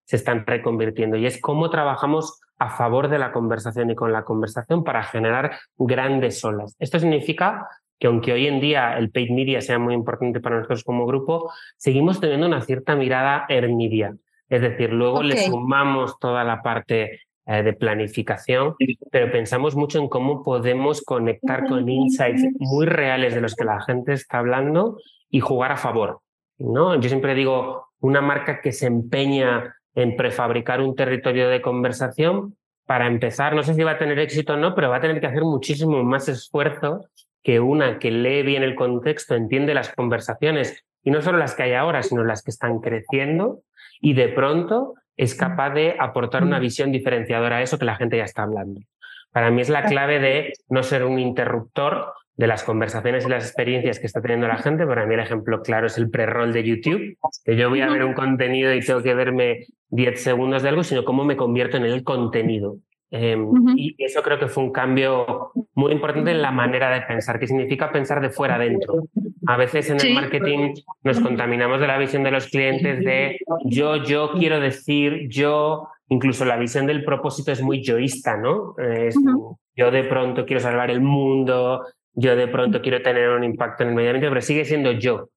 se 0.06 0.16
están 0.16 0.46
reconvirtiendo. 0.46 1.18
Y 1.18 1.26
es 1.26 1.40
cómo 1.40 1.70
trabajamos 1.70 2.40
a 2.58 2.70
favor 2.70 3.08
de 3.10 3.20
la 3.20 3.32
conversación 3.32 3.90
y 3.92 3.96
con 3.96 4.12
la 4.12 4.24
conversación 4.24 4.84
para 4.84 5.04
generar 5.04 5.58
grandes 5.78 6.44
olas. 6.44 6.76
Esto 6.80 7.00
significa 7.00 7.68
que 8.00 8.08
aunque 8.08 8.34
hoy 8.34 8.48
en 8.48 8.60
día 8.60 8.98
el 8.98 9.12
paid 9.12 9.30
media 9.30 9.62
sea 9.62 9.78
muy 9.78 9.94
importante 9.94 10.40
para 10.40 10.56
nosotros 10.56 10.84
como 10.84 11.06
grupo, 11.06 11.52
seguimos 11.78 12.20
teniendo 12.20 12.48
una 12.48 12.62
cierta 12.62 12.96
mirada 12.96 13.46
media. 13.50 14.16
Es 14.48 14.62
decir, 14.62 14.92
luego 14.92 15.22
le 15.22 15.38
sumamos 15.38 16.18
toda 16.20 16.44
la 16.44 16.62
parte 16.62 17.22
eh, 17.52 17.64
de 17.64 17.74
planificación, 17.74 18.76
pero 19.12 19.32
pensamos 19.32 19.76
mucho 19.76 19.98
en 19.98 20.08
cómo 20.08 20.44
podemos 20.44 21.02
conectar 21.02 21.66
con 21.66 21.90
insights 21.90 22.46
muy 22.60 22.86
reales 22.86 23.34
de 23.34 23.42
los 23.42 23.56
que 23.56 23.64
la 23.64 23.82
gente 23.82 24.14
está 24.14 24.38
hablando 24.38 25.00
y 25.32 25.40
jugar 25.40 25.72
a 25.72 25.78
favor. 25.78 26.22
¿no? 26.60 27.00
Yo 27.00 27.10
siempre 27.10 27.34
digo, 27.34 27.88
una 28.02 28.22
marca 28.22 28.62
que 28.62 28.72
se 28.72 28.86
empeña 28.86 29.76
en 29.96 30.16
prefabricar 30.16 30.80
un 30.80 30.96
territorio 30.96 31.50
de 31.50 31.60
conversación, 31.60 32.56
para 32.86 33.08
empezar, 33.08 33.56
no 33.56 33.64
sé 33.64 33.74
si 33.74 33.82
va 33.82 33.94
a 33.94 33.98
tener 33.98 34.20
éxito 34.20 34.54
o 34.54 34.58
no, 34.58 34.76
pero 34.76 34.92
va 34.92 34.98
a 34.98 35.02
tener 35.02 35.20
que 35.20 35.26
hacer 35.26 35.44
muchísimo 35.44 36.04
más 36.04 36.30
esfuerzo 36.30 37.06
que 37.42 37.60
una 37.60 37.98
que 37.98 38.12
lee 38.12 38.44
bien 38.44 38.62
el 38.62 38.76
contexto, 38.76 39.34
entiende 39.34 39.74
las 39.74 39.92
conversaciones, 39.94 40.84
y 41.04 41.10
no 41.10 41.24
solo 41.24 41.40
las 41.40 41.56
que 41.56 41.64
hay 41.64 41.74
ahora, 41.74 42.04
sino 42.04 42.24
las 42.24 42.44
que 42.44 42.52
están 42.52 42.78
creciendo, 42.78 43.64
y 44.02 44.14
de 44.14 44.28
pronto 44.30 44.94
es 45.20 45.36
capaz 45.36 45.72
de 45.72 45.98
aportar 46.00 46.44
una 46.44 46.60
visión 46.60 46.94
diferenciadora 46.94 47.58
a 47.58 47.62
eso 47.62 47.78
que 47.78 47.84
la 47.84 47.98
gente 47.98 48.16
ya 48.16 48.24
está 48.24 48.44
hablando. 48.44 48.80
Para 49.34 49.52
mí 49.52 49.62
es 49.62 49.68
la 49.68 49.84
clave 49.84 50.18
de 50.20 50.54
no 50.70 50.82
ser 50.82 51.04
un 51.04 51.20
interruptor 51.20 52.14
de 52.38 52.48
las 52.48 52.64
conversaciones 52.64 53.26
y 53.26 53.30
las 53.30 53.44
experiencias 53.44 54.00
que 54.00 54.08
está 54.08 54.22
teniendo 54.22 54.48
la 54.48 54.60
gente. 54.60 54.88
Para 54.88 55.06
mí 55.06 55.16
el 55.16 55.20
ejemplo 55.20 55.62
claro 55.62 55.88
es 55.88 55.98
el 55.98 56.10
pre-roll 56.10 56.54
de 56.54 56.64
YouTube, 56.64 57.18
que 57.44 57.58
yo 57.58 57.68
voy 57.68 57.82
a 57.82 57.90
ver 57.90 58.06
un 58.06 58.14
contenido 58.14 58.74
y 58.74 58.80
tengo 58.80 59.04
que 59.04 59.14
verme 59.14 59.66
10 59.90 60.24
segundos 60.24 60.64
de 60.64 60.70
algo, 60.70 60.86
sino 60.86 61.04
cómo 61.04 61.26
me 61.26 61.36
convierto 61.36 61.76
en 61.76 61.84
el 61.84 62.02
contenido. 62.06 62.78
Em, 63.12 63.50
y 63.76 63.96
eso 63.98 64.22
creo 64.22 64.38
que 64.38 64.48
fue 64.48 64.64
un 64.64 64.72
cambio 64.72 65.52
muy 65.74 65.94
importante 65.94 66.30
en 66.30 66.42
la 66.42 66.52
manera 66.52 66.92
de 66.92 67.02
pensar, 67.02 67.40
que 67.40 67.48
significa 67.48 67.92
pensar 67.92 68.22
de 68.22 68.30
fuera 68.30 68.56
adentro. 68.56 69.06
A 69.48 69.58
veces 69.58 69.90
en 69.90 70.00
el 70.00 70.14
marketing 70.14 70.74
nos 71.04 71.20
contaminamos 71.20 71.82
de 71.82 71.88
la 71.88 71.98
visión 71.98 72.24
de 72.24 72.32
los 72.32 72.48
clientes 72.48 73.04
de 73.04 73.40
yo, 73.66 74.04
yo 74.04 74.32
quiero 74.38 74.60
decir, 74.60 75.28
yo, 75.28 75.88
incluso 76.10 76.46
la 76.46 76.58
visión 76.58 76.86
del 76.86 77.04
propósito 77.04 77.52
es 77.52 77.62
muy 77.62 77.84
yoísta, 77.84 78.38
¿no? 78.38 78.76
Yo 79.76 79.92
de 79.92 80.04
pronto 80.04 80.46
quiero 80.46 80.60
salvar 80.60 80.92
el 80.92 81.02
mundo, 81.02 81.84
yo 82.14 82.36
de 82.36 82.48
pronto 82.48 82.82
quiero 82.82 83.02
tener 83.02 83.30
un 83.30 83.44
impacto 83.44 83.84
en 83.84 83.90
el 83.90 83.96
medio 83.96 84.10
ambiente, 84.10 84.30
pero 84.30 84.42
sigue 84.42 84.66
siendo 84.66 84.92
yo. 84.92 85.30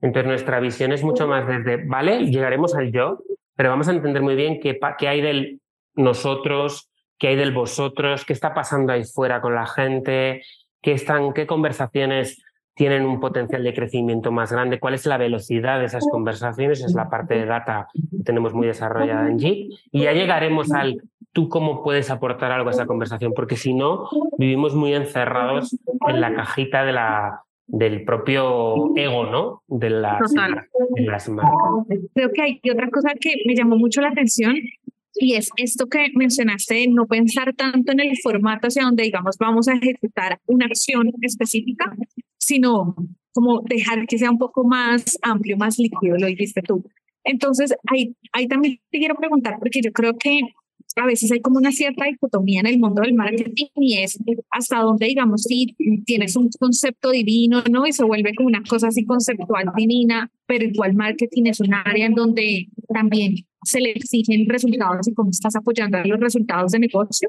Entonces 0.00 0.26
nuestra 0.26 0.58
visión 0.58 0.92
es 0.92 1.04
mucho 1.04 1.28
más 1.28 1.46
desde, 1.46 1.84
vale, 1.86 2.26
llegaremos 2.26 2.74
al 2.74 2.90
yo, 2.90 3.22
pero 3.54 3.68
vamos 3.68 3.88
a 3.88 3.92
entender 3.92 4.22
muy 4.22 4.34
bien 4.34 4.58
qué, 4.58 4.78
qué 4.98 5.08
hay 5.08 5.20
del 5.20 5.60
nosotros, 5.94 6.89
qué 7.20 7.28
hay 7.28 7.36
del 7.36 7.52
vosotros, 7.52 8.24
qué 8.24 8.32
está 8.32 8.54
pasando 8.54 8.92
ahí 8.92 9.04
fuera 9.04 9.40
con 9.40 9.54
la 9.54 9.66
gente, 9.66 10.42
qué, 10.80 10.92
están, 10.92 11.32
qué 11.34 11.46
conversaciones 11.46 12.42
tienen 12.74 13.04
un 13.04 13.20
potencial 13.20 13.62
de 13.62 13.74
crecimiento 13.74 14.32
más 14.32 14.50
grande, 14.50 14.80
cuál 14.80 14.94
es 14.94 15.04
la 15.04 15.18
velocidad 15.18 15.78
de 15.78 15.84
esas 15.84 16.06
conversaciones, 16.10 16.82
es 16.82 16.94
la 16.94 17.10
parte 17.10 17.34
de 17.34 17.44
data 17.44 17.88
que 17.92 18.24
tenemos 18.24 18.54
muy 18.54 18.66
desarrollada 18.66 19.28
en 19.28 19.38
Jeep, 19.38 19.70
y 19.92 20.04
ya 20.04 20.12
llegaremos 20.12 20.72
al 20.72 21.02
tú 21.32 21.50
cómo 21.50 21.84
puedes 21.84 22.10
aportar 22.10 22.52
algo 22.52 22.70
a 22.70 22.72
esa 22.72 22.86
conversación, 22.86 23.34
porque 23.34 23.56
si 23.56 23.74
no, 23.74 24.08
vivimos 24.38 24.74
muy 24.74 24.94
encerrados 24.94 25.76
en 26.08 26.20
la 26.22 26.34
cajita 26.34 26.84
de 26.84 26.92
la, 26.92 27.42
del 27.66 28.04
propio 28.04 28.96
ego, 28.96 29.26
¿no? 29.26 29.62
De 29.68 29.90
las, 29.90 30.18
de 30.32 31.02
las 31.02 31.28
marcas. 31.28 31.52
Creo 32.14 32.30
que 32.32 32.42
hay 32.42 32.60
otra 32.72 32.90
cosa 32.90 33.10
que 33.20 33.34
me 33.46 33.54
llamó 33.54 33.76
mucho 33.76 34.00
la 34.00 34.08
atención 34.08 34.56
y 35.14 35.34
es 35.34 35.50
esto 35.56 35.86
que 35.88 36.08
mencionaste 36.14 36.74
de 36.74 36.88
no 36.88 37.06
pensar 37.06 37.54
tanto 37.54 37.92
en 37.92 38.00
el 38.00 38.16
formato 38.22 38.68
hacia 38.68 38.84
donde, 38.84 39.04
digamos, 39.04 39.36
vamos 39.38 39.68
a 39.68 39.74
ejecutar 39.74 40.40
una 40.46 40.66
acción 40.66 41.10
específica, 41.20 41.92
sino 42.38 42.94
como 43.32 43.62
dejar 43.62 44.06
que 44.06 44.18
sea 44.18 44.30
un 44.30 44.38
poco 44.38 44.64
más 44.64 45.18
amplio, 45.22 45.56
más 45.56 45.78
líquido, 45.78 46.16
lo 46.18 46.26
dijiste 46.26 46.62
tú. 46.62 46.84
Entonces, 47.24 47.74
ahí, 47.86 48.16
ahí 48.32 48.48
también 48.48 48.78
te 48.90 48.98
quiero 48.98 49.14
preguntar, 49.14 49.56
porque 49.58 49.80
yo 49.82 49.92
creo 49.92 50.16
que 50.16 50.40
a 50.96 51.06
veces 51.06 51.30
hay 51.32 51.40
como 51.40 51.58
una 51.58 51.72
cierta 51.72 52.04
dicotomía 52.04 52.60
en 52.60 52.66
el 52.66 52.78
mundo 52.78 53.02
del 53.02 53.14
marketing 53.14 53.66
y 53.76 53.98
es 53.98 54.18
hasta 54.50 54.80
dónde, 54.80 55.06
digamos, 55.06 55.42
si 55.42 55.76
tienes 56.04 56.36
un 56.36 56.48
concepto 56.58 57.10
divino, 57.10 57.62
¿no? 57.70 57.86
Y 57.86 57.92
se 57.92 58.04
vuelve 58.04 58.34
como 58.34 58.48
una 58.48 58.62
cosa 58.62 58.88
así 58.88 59.04
conceptual 59.04 59.70
divina, 59.76 60.30
pero 60.46 60.64
igual 60.64 60.94
marketing 60.94 61.44
es 61.46 61.60
un 61.60 61.74
área 61.74 62.06
en 62.06 62.14
donde 62.14 62.68
también 62.92 63.34
se 63.62 63.80
le 63.80 63.90
exigen 63.90 64.48
resultados 64.48 65.06
y 65.06 65.14
cómo 65.14 65.30
estás 65.30 65.54
apoyando 65.54 65.98
a 65.98 66.04
los 66.04 66.18
resultados 66.18 66.72
de 66.72 66.78
negocio. 66.78 67.28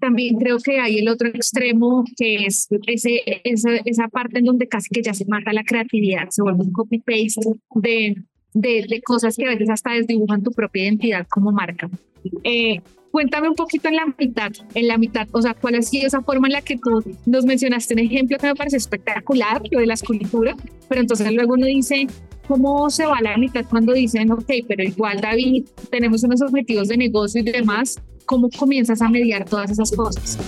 También 0.00 0.36
creo 0.36 0.58
que 0.58 0.78
hay 0.78 0.98
el 0.98 1.08
otro 1.08 1.28
extremo, 1.28 2.04
que 2.16 2.46
es 2.46 2.68
ese, 2.86 3.20
esa, 3.44 3.70
esa 3.84 4.08
parte 4.08 4.38
en 4.38 4.44
donde 4.44 4.68
casi 4.68 4.88
que 4.90 5.02
ya 5.02 5.14
se 5.14 5.26
mata 5.26 5.52
la 5.52 5.64
creatividad, 5.64 6.28
se 6.30 6.42
vuelve 6.42 6.62
un 6.62 6.72
copy-paste 6.72 7.40
de, 7.74 8.16
de, 8.52 8.86
de, 8.88 9.02
cosas 9.02 9.36
que 9.36 9.46
a 9.46 9.50
veces 9.50 9.68
hasta 9.68 9.92
desdibujan 9.92 10.42
tu 10.42 10.52
propia 10.52 10.84
identidad 10.84 11.26
como 11.28 11.50
marca. 11.50 11.90
Eh, 12.42 12.80
cuéntame 13.10 13.48
un 13.48 13.54
poquito 13.54 13.88
en 13.88 13.96
la 13.96 14.06
mitad, 14.18 14.50
en 14.74 14.88
la 14.88 14.98
mitad, 14.98 15.28
o 15.32 15.40
sea, 15.40 15.54
cuál 15.54 15.76
ha 15.76 15.82
sido 15.82 16.06
esa 16.06 16.20
forma 16.22 16.48
en 16.48 16.54
la 16.54 16.62
que 16.62 16.76
tú 16.76 17.02
nos 17.26 17.44
mencionaste 17.44 17.94
un 17.94 18.00
ejemplo 18.00 18.38
que 18.38 18.48
me 18.48 18.54
parece 18.54 18.76
espectacular, 18.76 19.62
lo 19.70 19.78
de 19.78 19.86
la 19.86 19.94
escultura, 19.94 20.56
pero 20.88 21.00
entonces 21.00 21.32
luego 21.32 21.54
uno 21.54 21.66
dice, 21.66 22.06
¿cómo 22.48 22.90
se 22.90 23.06
va 23.06 23.20
la 23.20 23.36
mitad 23.36 23.64
cuando 23.70 23.92
dicen, 23.92 24.32
ok, 24.32 24.50
pero 24.66 24.82
igual 24.82 25.20
David, 25.20 25.64
tenemos 25.90 26.24
unos 26.24 26.42
objetivos 26.42 26.88
de 26.88 26.96
negocio 26.96 27.40
y 27.40 27.44
demás, 27.44 28.02
¿cómo 28.26 28.48
comienzas 28.50 29.00
a 29.00 29.08
mediar 29.08 29.44
todas 29.44 29.70
esas 29.70 29.92
cosas? 29.92 30.38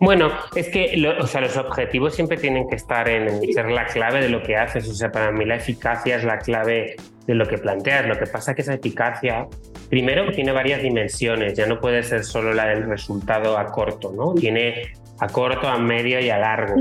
Bueno, 0.00 0.30
es 0.56 0.68
que 0.70 1.06
o 1.20 1.26
sea, 1.26 1.42
los 1.42 1.56
objetivos 1.58 2.14
siempre 2.14 2.38
tienen 2.38 2.66
que 2.68 2.74
estar 2.74 3.06
en 3.06 3.40
ser 3.52 3.70
la 3.70 3.84
clave 3.84 4.22
de 4.22 4.30
lo 4.30 4.42
que 4.42 4.56
haces. 4.56 4.88
O 4.88 4.94
sea, 4.94 5.12
para 5.12 5.30
mí 5.30 5.44
la 5.44 5.56
eficacia 5.56 6.16
es 6.16 6.24
la 6.24 6.38
clave 6.38 6.96
de 7.30 7.36
lo 7.36 7.46
que 7.46 7.58
planteas. 7.58 8.06
Lo 8.06 8.18
que 8.18 8.26
pasa 8.26 8.50
es 8.50 8.56
que 8.56 8.62
esa 8.62 8.74
eficacia, 8.74 9.46
primero, 9.88 10.32
tiene 10.32 10.50
varias 10.50 10.82
dimensiones. 10.82 11.54
Ya 11.54 11.66
no 11.66 11.80
puede 11.80 12.02
ser 12.02 12.24
solo 12.24 12.52
la 12.52 12.66
del 12.66 12.88
resultado 12.88 13.56
a 13.56 13.66
corto, 13.66 14.12
¿no? 14.12 14.34
Tiene 14.34 14.92
a 15.20 15.28
corto, 15.28 15.68
a 15.68 15.78
medio 15.78 16.18
y 16.18 16.28
a 16.28 16.38
largo. 16.38 16.74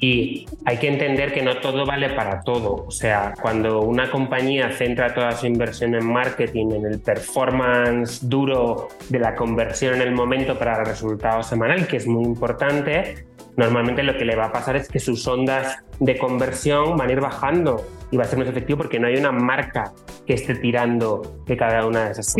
Y 0.00 0.46
hay 0.64 0.78
que 0.78 0.88
entender 0.88 1.32
que 1.32 1.42
no 1.42 1.58
todo 1.60 1.86
vale 1.86 2.10
para 2.10 2.42
todo. 2.42 2.84
O 2.86 2.90
sea, 2.90 3.34
cuando 3.40 3.82
una 3.82 4.10
compañía 4.10 4.72
centra 4.72 5.14
toda 5.14 5.32
su 5.32 5.46
inversión 5.46 5.94
en 5.94 6.06
marketing, 6.06 6.72
en 6.72 6.86
el 6.86 6.98
performance 6.98 8.28
duro 8.28 8.88
de 9.10 9.20
la 9.20 9.36
conversión 9.36 9.94
en 9.94 10.02
el 10.02 10.12
momento 10.12 10.58
para 10.58 10.80
el 10.80 10.86
resultado 10.86 11.42
semanal, 11.44 11.86
que 11.86 11.98
es 11.98 12.06
muy 12.06 12.24
importante, 12.24 13.26
normalmente 13.56 14.02
lo 14.02 14.16
que 14.16 14.24
le 14.24 14.36
va 14.36 14.46
a 14.46 14.52
pasar 14.52 14.76
es 14.76 14.88
que 14.88 14.98
sus 14.98 15.26
ondas 15.26 15.78
de 16.00 16.18
conversión 16.18 16.96
van 16.96 17.08
a 17.08 17.12
ir 17.12 17.20
bajando 17.20 17.84
y 18.10 18.16
va 18.16 18.24
a 18.24 18.26
ser 18.26 18.38
más 18.38 18.48
efectivo 18.48 18.78
porque 18.78 18.98
no 18.98 19.06
hay 19.06 19.16
una 19.16 19.32
marca 19.32 19.92
que 20.26 20.34
esté 20.34 20.54
tirando 20.54 21.42
de 21.46 21.56
cada 21.56 21.86
una 21.86 22.06
de 22.06 22.10
esas 22.12 22.34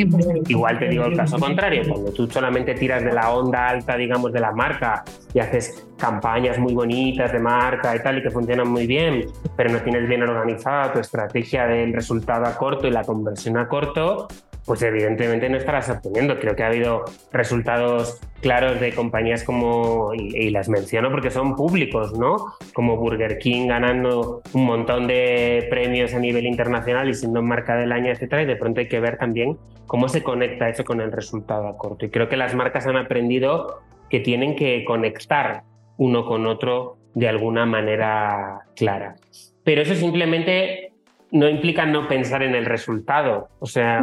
Igual 0.49 0.79
te 0.79 0.89
digo 0.89 1.05
el 1.05 1.17
caso 1.17 1.39
contrario, 1.39 1.83
cuando 1.89 2.13
tú 2.13 2.29
solamente 2.29 2.75
tiras 2.75 3.03
de 3.05 3.13
la 3.13 3.31
onda 3.31 3.69
alta, 3.69 3.97
digamos, 3.97 4.33
de 4.33 4.41
la 4.41 4.53
marca 4.53 5.05
y 5.33 5.41
haces 5.41 5.87
campañas 5.99 6.59
muy 6.59 6.75
bonitas 6.75 7.33
de 7.33 7.39
marca 7.39 7.95
y 7.95 8.03
tal 8.03 8.19
y 8.19 8.23
que 8.23 8.31
funcionan 8.31 8.69
muy 8.69 8.87
bien, 8.87 9.27
pero 9.57 9.71
no 9.71 9.81
tienes 9.81 10.09
bien 10.09 10.23
organizada 10.23 10.93
tu 10.93 10.99
estrategia 11.01 11.67
del 11.67 11.93
resultado 11.93 12.47
a 12.47 12.57
corto 12.57 12.87
y 12.87 12.91
la 12.91 13.05
conversión 13.05 13.57
a 13.59 13.69
corto, 13.69 14.29
pues 14.67 14.83
evidentemente 14.83 15.49
no 15.49 15.57
estarás 15.57 15.91
obteniendo. 15.91 16.39
Creo 16.39 16.57
que 16.57 16.63
ha 16.63 16.69
habido 16.69 17.05
resultados 17.33 18.21
claros 18.41 18.81
de 18.81 18.93
compañías 18.93 19.45
como, 19.45 20.13
y, 20.15 20.51
las 20.51 20.69
menciono 20.69 21.11
porque 21.11 21.31
son 21.31 21.57
públicos, 21.57 22.19
¿no? 22.19 22.37
Como 22.75 22.97
Burger 22.97 23.39
King 23.39 23.69
ganando 23.69 24.43
un 24.53 24.67
montón 24.67 25.07
de 25.07 25.67
premios 25.71 26.15
a 26.15 26.19
nivel 26.19 26.47
internacional 26.47 27.09
y 27.09 27.15
siendo 27.15 27.43
marca 27.43 27.77
del 27.77 27.93
año, 27.93 28.11
etcétera, 28.11 28.43
y 28.43 28.47
de 28.47 28.57
pronto 28.57 28.81
hay 28.81 28.89
que 28.89 29.01
ver 29.01 29.17
también 29.19 29.59
cómo 29.87 30.09
se 30.09 30.23
conecta 30.23 30.69
eso 30.69 30.85
con 30.85 31.01
el 31.01 31.13
resultado 31.13 31.69
a 31.69 31.77
corto. 31.77 32.07
Y 32.07 32.11
creo 32.11 32.29
que 32.29 32.37
las 32.37 32.55
marcas 32.55 32.87
han 32.87 32.97
aprendido 32.97 33.83
que 34.11 34.21
tienen 34.21 34.57
que 34.57 34.85
conectar 34.85 35.63
uno 35.97 36.27
con 36.27 36.47
otro 36.47 36.99
de 37.15 37.29
alguna 37.29 37.65
manera 37.67 38.67
clara. 38.75 39.17
Pero 39.65 39.83
eso 39.83 39.95
simplemente 39.95 40.93
no 41.31 41.49
implica 41.49 41.87
no 41.87 42.07
pensar 42.09 42.43
en 42.43 42.55
el 42.55 42.65
resultado. 42.65 43.49
O 43.59 43.67
sea, 43.67 44.03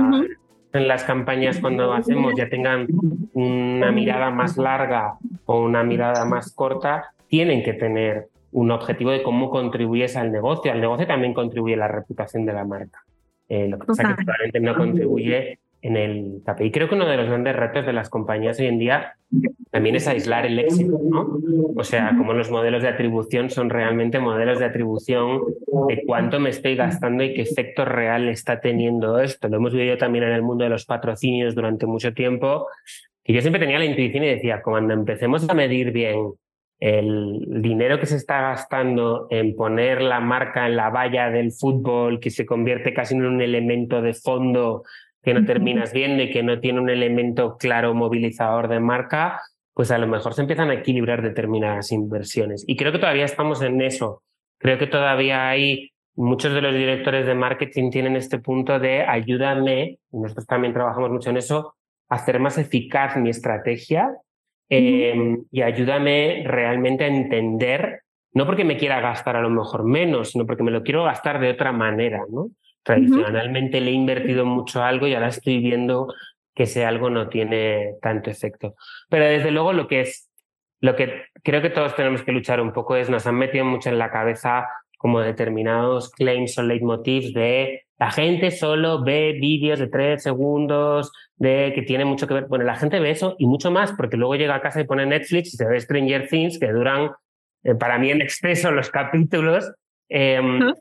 en 0.73 0.87
las 0.87 1.03
campañas 1.03 1.59
cuando 1.59 1.93
hacemos 1.93 2.33
ya 2.35 2.49
tengan 2.49 2.87
una 3.33 3.91
mirada 3.91 4.31
más 4.31 4.57
larga 4.57 5.15
o 5.45 5.61
una 5.61 5.83
mirada 5.83 6.25
más 6.25 6.53
corta, 6.53 7.13
tienen 7.27 7.63
que 7.63 7.73
tener 7.73 8.29
un 8.51 8.71
objetivo 8.71 9.11
de 9.11 9.23
cómo 9.23 9.49
contribuyes 9.49 10.15
al 10.15 10.31
negocio. 10.31 10.71
Al 10.71 10.81
negocio 10.81 11.07
también 11.07 11.33
contribuye 11.33 11.75
la 11.75 11.87
reputación 11.87 12.45
de 12.45 12.53
la 12.53 12.65
marca. 12.65 13.03
Eh, 13.47 13.67
lo 13.67 13.79
que 13.79 13.87
pasa 13.87 14.03
es 14.03 14.09
que 14.09 14.23
probablemente 14.23 14.59
no 14.59 14.75
contribuye 14.75 15.59
en 15.81 15.97
el 15.97 16.41
KPI. 16.45 16.71
Creo 16.71 16.87
que 16.87 16.95
uno 16.95 17.07
de 17.07 17.17
los 17.17 17.27
grandes 17.27 17.55
retos 17.55 17.85
de 17.85 17.93
las 17.93 18.09
compañías 18.09 18.59
hoy 18.59 18.67
en 18.67 18.79
día 18.79 19.15
también 19.71 19.95
es 19.95 20.07
aislar 20.07 20.45
el 20.45 20.59
éxito, 20.59 20.99
¿no? 21.03 21.39
O 21.75 21.83
sea, 21.83 22.13
como 22.17 22.33
los 22.33 22.51
modelos 22.51 22.83
de 22.83 22.89
atribución 22.89 23.49
son 23.49 23.69
realmente 23.69 24.19
modelos 24.19 24.59
de 24.59 24.65
atribución 24.65 25.41
de 25.87 26.03
cuánto 26.05 26.39
me 26.39 26.49
estoy 26.49 26.75
gastando 26.75 27.23
y 27.23 27.33
qué 27.33 27.41
efecto 27.41 27.85
real 27.85 28.27
está 28.27 28.59
teniendo 28.59 29.19
esto. 29.19 29.47
Lo 29.47 29.57
hemos 29.57 29.73
vivido 29.73 29.97
también 29.97 30.25
en 30.25 30.33
el 30.33 30.43
mundo 30.43 30.63
de 30.63 30.69
los 30.69 30.85
patrocinios 30.85 31.55
durante 31.55 31.85
mucho 31.85 32.13
tiempo. 32.13 32.67
Y 33.23 33.33
yo 33.33 33.41
siempre 33.41 33.59
tenía 33.59 33.79
la 33.79 33.85
intuición 33.85 34.23
y 34.23 34.27
decía, 34.27 34.61
cuando 34.61 34.93
empecemos 34.93 35.47
a 35.49 35.53
medir 35.53 35.91
bien 35.91 36.33
el 36.79 37.61
dinero 37.61 37.99
que 37.99 38.07
se 38.07 38.15
está 38.17 38.41
gastando 38.41 39.27
en 39.29 39.55
poner 39.55 40.01
la 40.01 40.19
marca 40.19 40.65
en 40.65 40.75
la 40.75 40.89
valla 40.89 41.29
del 41.29 41.51
fútbol, 41.51 42.19
que 42.19 42.31
se 42.31 42.45
convierte 42.45 42.93
casi 42.93 43.13
en 43.13 43.23
un 43.23 43.41
elemento 43.41 44.01
de 44.01 44.13
fondo 44.13 44.83
que 45.23 45.33
no 45.33 45.45
terminas 45.45 45.93
viendo 45.93 46.23
y 46.23 46.31
que 46.31 46.43
no 46.43 46.59
tiene 46.59 46.79
un 46.79 46.89
elemento 46.89 47.57
claro 47.57 47.93
movilizador 47.93 48.67
de 48.67 48.79
marca, 48.79 49.41
pues 49.73 49.91
a 49.91 49.97
lo 49.97 50.07
mejor 50.07 50.33
se 50.33 50.41
empiezan 50.41 50.69
a 50.69 50.75
equilibrar 50.75 51.21
determinadas 51.21 51.91
inversiones. 51.91 52.63
Y 52.67 52.75
creo 52.75 52.91
que 52.91 52.99
todavía 52.99 53.25
estamos 53.25 53.61
en 53.61 53.81
eso. 53.81 54.23
Creo 54.57 54.77
que 54.77 54.87
todavía 54.87 55.49
hay 55.49 55.91
muchos 56.15 56.53
de 56.53 56.61
los 56.61 56.73
directores 56.73 57.25
de 57.25 57.35
marketing 57.35 57.89
tienen 57.89 58.15
este 58.15 58.39
punto 58.39 58.79
de 58.79 59.03
ayúdame, 59.03 59.99
y 60.11 60.17
nosotros 60.17 60.45
también 60.45 60.73
trabajamos 60.73 61.09
mucho 61.09 61.29
en 61.29 61.37
eso, 61.37 61.75
hacer 62.09 62.39
más 62.39 62.57
eficaz 62.57 63.15
mi 63.15 63.29
estrategia 63.29 64.09
em, 64.69 65.43
y 65.51 65.61
ayúdame 65.61 66.43
realmente 66.45 67.05
a 67.05 67.07
entender, 67.07 68.01
no 68.33 68.45
porque 68.45 68.65
me 68.65 68.77
quiera 68.77 68.99
gastar 68.99 69.35
a 69.35 69.41
lo 69.41 69.49
mejor 69.49 69.85
menos, 69.85 70.31
sino 70.31 70.45
porque 70.45 70.63
me 70.63 70.71
lo 70.71 70.83
quiero 70.83 71.03
gastar 71.03 71.39
de 71.39 71.49
otra 71.49 71.71
manera, 71.71 72.21
¿no? 72.29 72.49
Tradicionalmente 72.83 73.79
le 73.79 73.91
he 73.91 73.93
invertido 73.93 74.45
mucho 74.45 74.83
algo 74.83 75.07
y 75.07 75.13
ahora 75.13 75.27
estoy 75.27 75.59
viendo 75.59 76.13
que 76.53 76.63
ese 76.63 76.85
algo 76.85 77.09
no 77.09 77.29
tiene 77.29 77.95
tanto 78.01 78.29
efecto. 78.29 78.75
Pero 79.09 79.25
desde 79.25 79.51
luego 79.51 79.73
lo 79.73 79.87
que 79.87 80.01
es, 80.01 80.29
lo 80.79 80.95
que 80.95 81.25
creo 81.43 81.61
que 81.61 81.69
todos 81.69 81.95
tenemos 81.95 82.23
que 82.23 82.31
luchar 82.31 82.59
un 82.59 82.73
poco 82.73 82.95
es, 82.95 83.09
nos 83.09 83.27
han 83.27 83.35
metido 83.35 83.65
mucho 83.65 83.89
en 83.89 83.99
la 83.99 84.11
cabeza 84.11 84.67
como 84.97 85.19
determinados 85.21 86.11
claims 86.11 86.57
o 86.57 86.63
leitmotivs 86.63 87.33
de 87.33 87.83
la 88.01 88.09
gente 88.09 88.49
solo 88.49 89.03
ve 89.03 89.37
vídeos 89.39 89.77
de 89.77 89.85
tres 89.85 90.23
segundos, 90.23 91.11
de 91.35 91.71
que 91.75 91.83
tiene 91.83 92.03
mucho 92.03 92.25
que 92.25 92.33
ver. 92.33 92.47
Bueno, 92.47 92.65
la 92.65 92.75
gente 92.75 92.99
ve 92.99 93.11
eso 93.11 93.35
y 93.37 93.45
mucho 93.45 93.69
más, 93.69 93.91
porque 93.93 94.17
luego 94.17 94.35
llega 94.35 94.55
a 94.55 94.61
casa 94.61 94.81
y 94.81 94.85
pone 94.85 95.05
Netflix 95.05 95.53
y 95.53 95.57
se 95.57 95.67
ve 95.67 95.79
Stranger 95.79 96.27
Things, 96.27 96.57
que 96.57 96.71
duran, 96.71 97.11
eh, 97.63 97.75
para 97.75 97.99
mí 97.99 98.09
en 98.09 98.23
exceso 98.23 98.71
los 98.71 98.89
capítulos. 98.89 99.71
Em, 100.09 100.73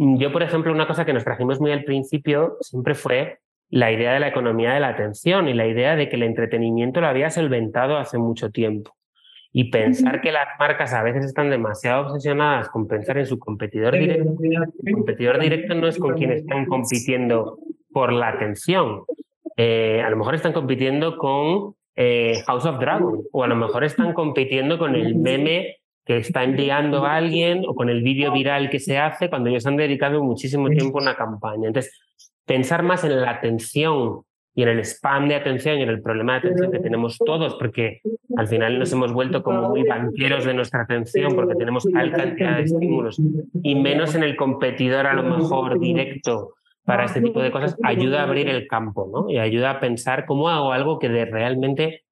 yo, 0.00 0.32
por 0.32 0.42
ejemplo, 0.42 0.72
una 0.72 0.86
cosa 0.86 1.04
que 1.04 1.12
nos 1.12 1.24
trajimos 1.24 1.60
muy 1.60 1.72
al 1.72 1.84
principio 1.84 2.56
siempre 2.60 2.94
fue 2.94 3.40
la 3.68 3.92
idea 3.92 4.14
de 4.14 4.20
la 4.20 4.28
economía 4.28 4.72
de 4.72 4.80
la 4.80 4.88
atención 4.88 5.46
y 5.46 5.52
la 5.52 5.66
idea 5.66 5.94
de 5.94 6.08
que 6.08 6.16
el 6.16 6.22
entretenimiento 6.22 7.02
lo 7.02 7.06
había 7.06 7.28
solventado 7.28 7.98
hace 7.98 8.16
mucho 8.16 8.50
tiempo. 8.50 8.96
Y 9.52 9.70
pensar 9.70 10.22
que 10.22 10.32
las 10.32 10.48
marcas 10.58 10.94
a 10.94 11.02
veces 11.02 11.26
están 11.26 11.50
demasiado 11.50 12.06
obsesionadas 12.06 12.68
con 12.70 12.86
pensar 12.86 13.18
en 13.18 13.26
su 13.26 13.38
competidor 13.38 13.98
directo. 13.98 14.36
El 14.84 14.94
competidor 14.94 15.38
directo 15.38 15.74
no 15.74 15.86
es 15.86 15.98
con 15.98 16.14
quien 16.14 16.32
están 16.32 16.66
compitiendo 16.66 17.58
por 17.92 18.12
la 18.12 18.28
atención. 18.28 19.02
Eh, 19.56 20.02
a 20.02 20.08
lo 20.08 20.16
mejor 20.16 20.34
están 20.34 20.52
compitiendo 20.52 21.18
con 21.18 21.74
eh, 21.96 22.42
House 22.46 22.64
of 22.64 22.78
Dragon 22.78 23.22
o 23.32 23.44
a 23.44 23.48
lo 23.48 23.56
mejor 23.56 23.84
están 23.84 24.14
compitiendo 24.14 24.78
con 24.78 24.94
el 24.94 25.16
meme 25.16 25.79
que 26.04 26.18
está 26.18 26.44
enviando 26.44 27.04
a 27.04 27.16
alguien 27.16 27.64
o 27.66 27.74
con 27.74 27.88
el 27.88 28.02
vídeo 28.02 28.32
viral 28.32 28.70
que 28.70 28.80
se 28.80 28.98
hace 28.98 29.28
cuando 29.28 29.50
ellos 29.50 29.66
han 29.66 29.76
dedicado 29.76 30.22
muchísimo 30.22 30.68
tiempo 30.68 30.98
a 30.98 31.02
una 31.02 31.16
campaña. 31.16 31.68
Entonces, 31.68 31.98
pensar 32.44 32.82
más 32.82 33.04
en 33.04 33.20
la 33.20 33.30
atención 33.30 34.22
y 34.54 34.62
en 34.62 34.68
el 34.68 34.80
spam 34.80 35.28
de 35.28 35.36
atención 35.36 35.78
y 35.78 35.82
en 35.82 35.88
el 35.88 36.02
problema 36.02 36.32
de 36.32 36.38
atención 36.38 36.72
que 36.72 36.80
tenemos 36.80 37.18
todos, 37.18 37.54
porque 37.54 38.00
al 38.36 38.48
final 38.48 38.78
nos 38.78 38.92
hemos 38.92 39.12
vuelto 39.12 39.42
como 39.42 39.68
muy 39.68 39.84
banqueros 39.84 40.44
de 40.44 40.54
nuestra 40.54 40.82
atención 40.82 41.34
porque 41.34 41.54
tenemos 41.54 41.84
tal 41.92 42.12
cantidad 42.12 42.56
de 42.56 42.64
estímulos 42.64 43.20
y 43.62 43.74
menos 43.76 44.14
en 44.14 44.22
el 44.22 44.36
competidor 44.36 45.06
a 45.06 45.14
lo 45.14 45.22
mejor 45.22 45.78
directo 45.78 46.54
para 46.84 47.04
este 47.04 47.20
tipo 47.20 47.40
de 47.40 47.52
cosas, 47.52 47.76
ayuda 47.84 48.20
a 48.20 48.24
abrir 48.24 48.48
el 48.48 48.66
campo 48.66 49.08
¿no? 49.12 49.30
y 49.30 49.38
ayuda 49.38 49.70
a 49.70 49.80
pensar 49.80 50.26
cómo 50.26 50.48
hago 50.48 50.72
algo 50.72 50.98
que 50.98 51.08
de 51.08 51.24
realmente 51.24 52.02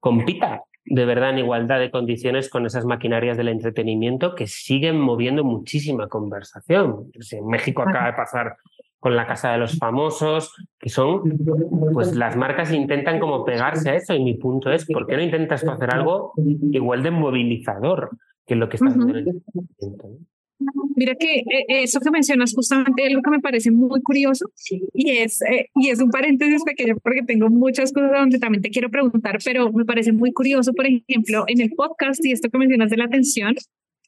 compita 0.00 0.62
de 0.90 1.04
verdad 1.04 1.30
en 1.30 1.38
igualdad 1.38 1.78
de 1.78 1.90
condiciones 1.90 2.48
con 2.48 2.66
esas 2.66 2.84
maquinarias 2.84 3.36
del 3.36 3.48
entretenimiento 3.48 4.34
que 4.34 4.46
siguen 4.46 4.98
moviendo 5.00 5.44
muchísima 5.44 6.08
conversación. 6.08 7.10
En 7.30 7.46
México 7.46 7.82
acaba 7.82 8.06
de 8.06 8.12
pasar 8.14 8.56
con 8.98 9.14
la 9.14 9.26
Casa 9.26 9.52
de 9.52 9.58
los 9.58 9.78
Famosos, 9.78 10.54
que 10.78 10.88
son, 10.88 11.22
pues 11.92 12.16
las 12.16 12.36
marcas 12.36 12.72
intentan 12.72 13.20
como 13.20 13.44
pegarse 13.44 13.90
a 13.90 13.94
eso 13.94 14.14
y 14.14 14.22
mi 14.22 14.34
punto 14.34 14.72
es, 14.72 14.86
¿por 14.86 15.06
qué 15.06 15.16
no 15.16 15.22
intentas 15.22 15.66
hacer 15.66 15.94
algo 15.94 16.32
igual 16.72 17.02
de 17.02 17.10
movilizador 17.10 18.10
que 18.44 18.56
lo 18.56 18.68
que 18.68 18.76
está 18.76 18.88
haciendo 18.88 19.16
el 19.16 19.28
entretenimiento? 19.28 20.08
Mira 20.96 21.14
que 21.14 21.38
eh, 21.38 21.64
eso 21.68 22.00
que 22.00 22.10
mencionas 22.10 22.52
justamente 22.54 23.06
es 23.06 23.12
lo 23.12 23.22
que 23.22 23.30
me 23.30 23.40
parece 23.40 23.70
muy 23.70 24.00
curioso 24.02 24.50
y 24.92 25.10
es, 25.10 25.40
eh, 25.42 25.68
y 25.76 25.90
es 25.90 26.00
un 26.00 26.10
paréntesis 26.10 26.62
pequeño 26.64 26.96
porque 27.02 27.22
tengo 27.22 27.48
muchas 27.48 27.92
cosas 27.92 28.10
donde 28.12 28.38
también 28.38 28.62
te 28.62 28.70
quiero 28.70 28.90
preguntar, 28.90 29.38
pero 29.44 29.72
me 29.72 29.84
parece 29.84 30.12
muy 30.12 30.32
curioso, 30.32 30.72
por 30.72 30.86
ejemplo, 30.86 31.44
en 31.46 31.60
el 31.60 31.70
podcast 31.70 32.24
y 32.24 32.32
esto 32.32 32.50
que 32.50 32.58
mencionas 32.58 32.90
de 32.90 32.96
la 32.96 33.04
atención, 33.04 33.54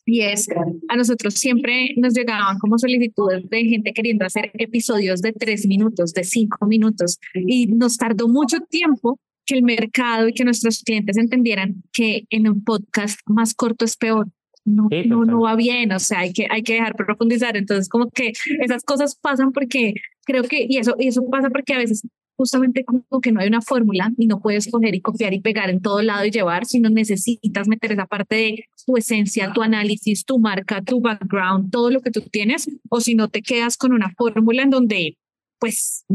y 0.04 0.22
es, 0.22 0.48
a 0.88 0.96
nosotros 0.96 1.34
siempre 1.34 1.90
nos 1.96 2.14
llegaban 2.14 2.58
como 2.58 2.78
solicitudes 2.78 3.48
de 3.48 3.64
gente 3.64 3.92
queriendo 3.92 4.24
hacer 4.24 4.50
episodios 4.54 5.22
de 5.22 5.32
tres 5.32 5.66
minutos, 5.66 6.12
de 6.12 6.24
cinco 6.24 6.66
minutos, 6.66 7.18
y 7.34 7.66
nos 7.66 7.96
tardó 7.96 8.26
mucho 8.26 8.58
tiempo 8.68 9.20
que 9.46 9.56
el 9.56 9.62
mercado 9.62 10.28
y 10.28 10.32
que 10.32 10.44
nuestros 10.44 10.82
clientes 10.82 11.16
entendieran 11.16 11.82
que 11.92 12.24
en 12.30 12.48
un 12.48 12.64
podcast 12.64 13.20
más 13.26 13.54
corto 13.54 13.84
es 13.84 13.96
peor. 13.96 14.26
No, 14.64 14.88
no, 15.06 15.24
no 15.24 15.40
va 15.40 15.56
bien, 15.56 15.90
o 15.92 15.98
sea, 15.98 16.20
hay 16.20 16.32
que, 16.32 16.46
hay 16.50 16.62
que 16.62 16.74
dejar 16.74 16.94
profundizar. 16.94 17.56
Entonces, 17.56 17.88
como 17.88 18.10
que 18.10 18.32
esas 18.60 18.84
cosas 18.84 19.16
pasan 19.16 19.52
porque 19.52 19.94
creo 20.24 20.44
que, 20.44 20.66
y 20.68 20.78
eso, 20.78 20.94
y 20.98 21.08
eso 21.08 21.22
pasa 21.30 21.50
porque 21.50 21.74
a 21.74 21.78
veces 21.78 22.06
justamente 22.40 22.86
como 22.86 23.20
que 23.20 23.32
no 23.32 23.40
hay 23.40 23.48
una 23.48 23.60
fórmula 23.60 24.10
y 24.16 24.26
no 24.26 24.40
puedes 24.40 24.70
coger 24.70 24.94
y 24.94 25.02
copiar 25.02 25.34
y 25.34 25.40
pegar 25.40 25.68
en 25.68 25.82
todo 25.82 26.00
lado 26.00 26.24
y 26.24 26.30
llevar, 26.30 26.64
sino 26.64 26.88
necesitas 26.88 27.68
meter 27.68 27.92
esa 27.92 28.06
parte 28.06 28.34
de 28.34 28.64
tu 28.86 28.96
esencia, 28.96 29.52
tu 29.52 29.60
análisis, 29.60 30.24
tu 30.24 30.38
marca, 30.38 30.80
tu 30.80 31.02
background, 31.02 31.70
todo 31.70 31.90
lo 31.90 32.00
que 32.00 32.10
tú 32.10 32.22
tienes, 32.22 32.66
o 32.88 33.02
si 33.02 33.14
no 33.14 33.28
te 33.28 33.42
quedas 33.42 33.76
con 33.76 33.92
una 33.92 34.08
fórmula 34.16 34.62
en 34.62 34.70
donde, 34.70 35.18
pues... 35.58 36.06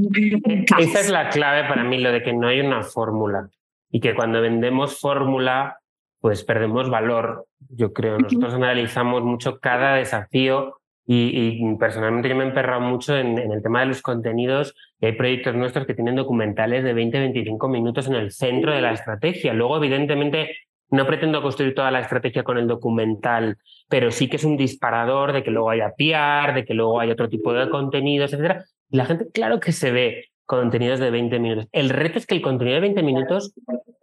Esa 0.80 1.00
es 1.00 1.10
la 1.12 1.30
clave 1.30 1.68
para 1.68 1.84
mí, 1.84 2.00
lo 2.00 2.12
de 2.12 2.24
que 2.24 2.34
no 2.34 2.48
hay 2.48 2.60
una 2.60 2.82
fórmula 2.82 3.52
y 3.92 4.00
que 4.00 4.16
cuando 4.16 4.42
vendemos 4.42 5.00
fórmula, 5.00 5.78
pues 6.25 6.44
perdemos 6.44 6.89
valor. 6.89 7.46
Yo 7.70 7.94
creo, 7.94 8.17
nosotros 8.17 8.55
analizamos 8.55 9.22
mucho 9.22 9.60
cada 9.60 9.94
desafío 9.94 10.79
y, 11.05 11.75
personalmente 11.75 12.29
yo 12.29 12.36
me 12.36 12.46
he 12.46 12.48
emperrado 12.48 12.82
mucho 12.82 13.15
en, 13.15 13.38
el 13.38 13.62
tema 13.62 13.82
de 13.82 13.86
los 13.86 14.01
contenidos 14.01 14.74
y 15.00 15.05
hay 15.05 15.12
proyectos 15.12 15.53
nuestros 15.53 15.86
que 15.86 15.94
tienen 15.94 16.15
documentales 16.15 16.84
de 16.84 16.96
20-25 16.96 17.70
minutos 17.70 18.08
en 18.08 18.15
el 18.15 18.32
centro 18.32 18.74
de 18.74 18.82
la 18.82 18.94
estrategia. 18.94 19.53
Luego, 19.53 19.77
evidentemente, 19.77 20.58
no 20.89 21.05
pretendo 21.05 21.44
construir 21.44 21.75
toda 21.75 21.91
la 21.91 22.00
estrategia 22.00 22.41
con 22.41 22.58
el 22.58 22.65
documental, 22.65 23.60
pero 23.88 24.10
sí 24.10 24.27
que 24.27 24.38
es 24.38 24.44
un 24.46 24.58
disparador 24.58 25.32
de 25.32 25.44
que 25.44 25.51
luego 25.51 25.70
haya 25.70 25.94
PR, 25.96 26.55
de 26.55 26.65
que 26.65 26.74
luego 26.74 27.00
haya 27.00 27.13
otro 27.13 27.29
tipo 27.29 27.53
de 27.53 27.70
contenidos, 27.70 28.34
etc. 28.34 28.63
Y 28.89 28.98
la 28.98 29.05
gente, 29.05 29.27
claro 29.32 29.60
que 29.60 29.72
se 29.72 29.91
ve 29.91 30.25
contenidos 30.46 31.00
de 31.00 31.12
20 31.12 31.38
minutos. 31.38 31.67
El 31.72 31.89
reto 31.89 32.17
es 32.17 32.25
que 32.25 32.34
el 32.34 32.41
contenido 32.41 32.75
de 32.75 32.82
20 32.82 33.03
minutos 33.03 33.53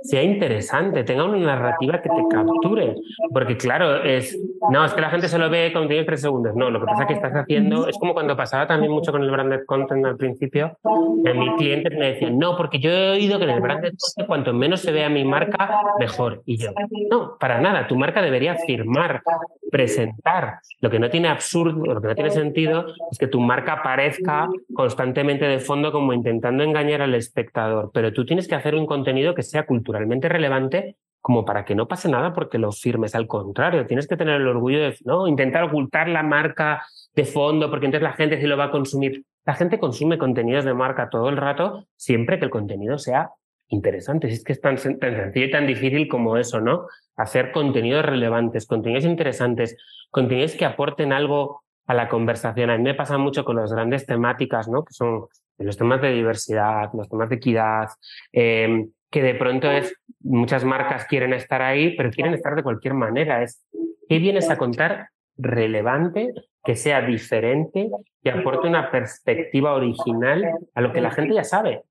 sea 0.02 0.22
interesante, 0.22 1.04
tenga 1.04 1.24
una 1.24 1.38
narrativa 1.38 2.02
que 2.02 2.08
te 2.08 2.22
capture. 2.30 2.96
Porque 3.32 3.56
claro, 3.56 4.02
es, 4.02 4.38
no, 4.70 4.84
es 4.84 4.92
que 4.92 5.00
la 5.00 5.10
gente 5.10 5.28
solo 5.28 5.48
ve 5.48 5.72
contenido 5.72 6.00
de 6.00 6.06
tres 6.06 6.20
segundos. 6.20 6.54
No, 6.54 6.70
lo 6.70 6.80
que 6.80 6.86
pasa 6.86 7.02
es 7.02 7.08
que 7.08 7.14
estás 7.14 7.32
haciendo, 7.32 7.86
es 7.88 7.96
como 7.98 8.14
cuando 8.14 8.36
pasaba 8.36 8.66
también 8.66 8.92
mucho 8.92 9.12
con 9.12 9.22
el 9.22 9.30
branded 9.30 9.64
content 9.66 10.04
al 10.04 10.16
principio, 10.16 10.78
en 11.24 11.38
mis 11.38 11.52
clientes 11.56 11.92
me 11.96 12.12
decían, 12.12 12.38
no, 12.38 12.56
porque 12.56 12.78
yo 12.80 12.90
he 12.90 13.10
oído 13.12 13.38
que 13.38 13.44
en 13.44 13.50
el 13.50 13.60
branded 13.60 13.92
content 13.98 14.26
cuanto 14.26 14.52
menos 14.52 14.80
se 14.80 14.92
vea 14.92 15.08
mi 15.08 15.24
marca, 15.24 15.70
mejor. 15.98 16.42
Y 16.46 16.56
yo, 16.56 16.70
no, 17.10 17.36
para 17.38 17.60
nada, 17.60 17.86
tu 17.86 17.96
marca 17.96 18.22
debería 18.22 18.56
firmar, 18.56 19.22
presentar. 19.70 20.58
Lo 20.80 20.90
que 20.90 20.98
no 20.98 21.10
tiene 21.10 21.28
absurdo, 21.28 21.84
lo 21.84 22.00
que 22.00 22.08
no 22.08 22.14
tiene 22.14 22.30
sentido 22.30 22.86
es 23.10 23.18
que 23.18 23.26
tu 23.26 23.40
marca 23.40 23.74
aparezca 23.74 24.48
constantemente 24.74 25.44
de 25.44 25.58
fondo 25.58 25.92
como 25.92 26.12
intentando 26.12 26.64
engañar 26.64 27.02
al 27.02 27.14
espectador, 27.14 27.90
pero 27.92 28.12
tú 28.12 28.24
tienes 28.24 28.48
que 28.48 28.54
hacer 28.54 28.74
un 28.74 28.86
contenido 28.86 29.34
que 29.34 29.42
sea 29.42 29.64
cultural 29.64 29.91
culturalmente 29.92 30.28
relevante 30.28 30.96
como 31.20 31.44
para 31.44 31.64
que 31.64 31.74
no 31.74 31.86
pase 31.86 32.08
nada 32.08 32.32
porque 32.32 32.58
lo 32.58 32.72
firmes. 32.72 33.14
Al 33.14 33.28
contrario, 33.28 33.86
tienes 33.86 34.08
que 34.08 34.16
tener 34.16 34.40
el 34.40 34.48
orgullo 34.48 34.80
de 34.80 34.96
¿no? 35.04 35.28
intentar 35.28 35.62
ocultar 35.64 36.08
la 36.08 36.22
marca 36.22 36.82
de 37.14 37.24
fondo 37.24 37.70
porque 37.70 37.86
entonces 37.86 38.02
la 38.02 38.14
gente 38.14 38.40
sí 38.40 38.46
lo 38.46 38.56
va 38.56 38.64
a 38.64 38.70
consumir. 38.70 39.24
La 39.44 39.54
gente 39.54 39.78
consume 39.78 40.18
contenidos 40.18 40.64
de 40.64 40.74
marca 40.74 41.10
todo 41.10 41.28
el 41.28 41.36
rato 41.36 41.86
siempre 41.96 42.38
que 42.38 42.46
el 42.46 42.50
contenido 42.50 42.98
sea 42.98 43.30
interesante. 43.68 44.28
Si 44.28 44.34
es 44.34 44.44
que 44.44 44.52
es 44.52 44.60
tan, 44.60 44.78
sencillo 44.78 45.46
y 45.46 45.50
tan 45.50 45.66
difícil 45.66 46.08
como 46.08 46.38
eso, 46.38 46.60
¿no? 46.60 46.86
Hacer 47.16 47.52
contenidos 47.52 48.04
relevantes, 48.04 48.66
contenidos 48.66 49.04
interesantes, 49.04 49.76
contenidos 50.10 50.54
que 50.54 50.64
aporten 50.64 51.12
algo 51.12 51.62
a 51.86 51.94
la 51.94 52.08
conversación. 52.08 52.70
A 52.70 52.76
mí 52.78 52.82
me 52.82 52.94
pasa 52.94 53.16
mucho 53.18 53.44
con 53.44 53.56
las 53.56 53.72
grandes 53.72 54.06
temáticas, 54.06 54.68
¿no? 54.68 54.84
Que 54.84 54.94
son 54.94 55.26
los 55.58 55.76
temas 55.76 56.00
de 56.00 56.12
diversidad, 56.12 56.90
los 56.94 57.08
temas 57.08 57.28
de 57.28 57.36
equidad, 57.36 57.88
eh, 58.32 58.86
que 59.12 59.22
de 59.22 59.34
pronto 59.34 59.70
es, 59.70 59.94
muchas 60.20 60.64
marcas 60.64 61.04
quieren 61.04 61.34
estar 61.34 61.60
ahí, 61.60 61.94
pero 61.96 62.10
quieren 62.10 62.32
estar 62.32 62.56
de 62.56 62.62
cualquier 62.62 62.94
manera. 62.94 63.42
Es, 63.42 63.64
¿qué 64.08 64.18
vienes 64.18 64.50
a 64.50 64.56
contar 64.56 65.10
relevante, 65.36 66.32
que 66.64 66.76
sea 66.76 67.02
diferente, 67.02 67.90
que 68.22 68.30
aporte 68.30 68.68
una 68.68 68.90
perspectiva 68.90 69.74
original 69.74 70.44
a 70.74 70.80
lo 70.80 70.92
que 70.92 71.00
la 71.00 71.10
gente 71.10 71.34
ya 71.34 71.44
sabe, 71.44 71.82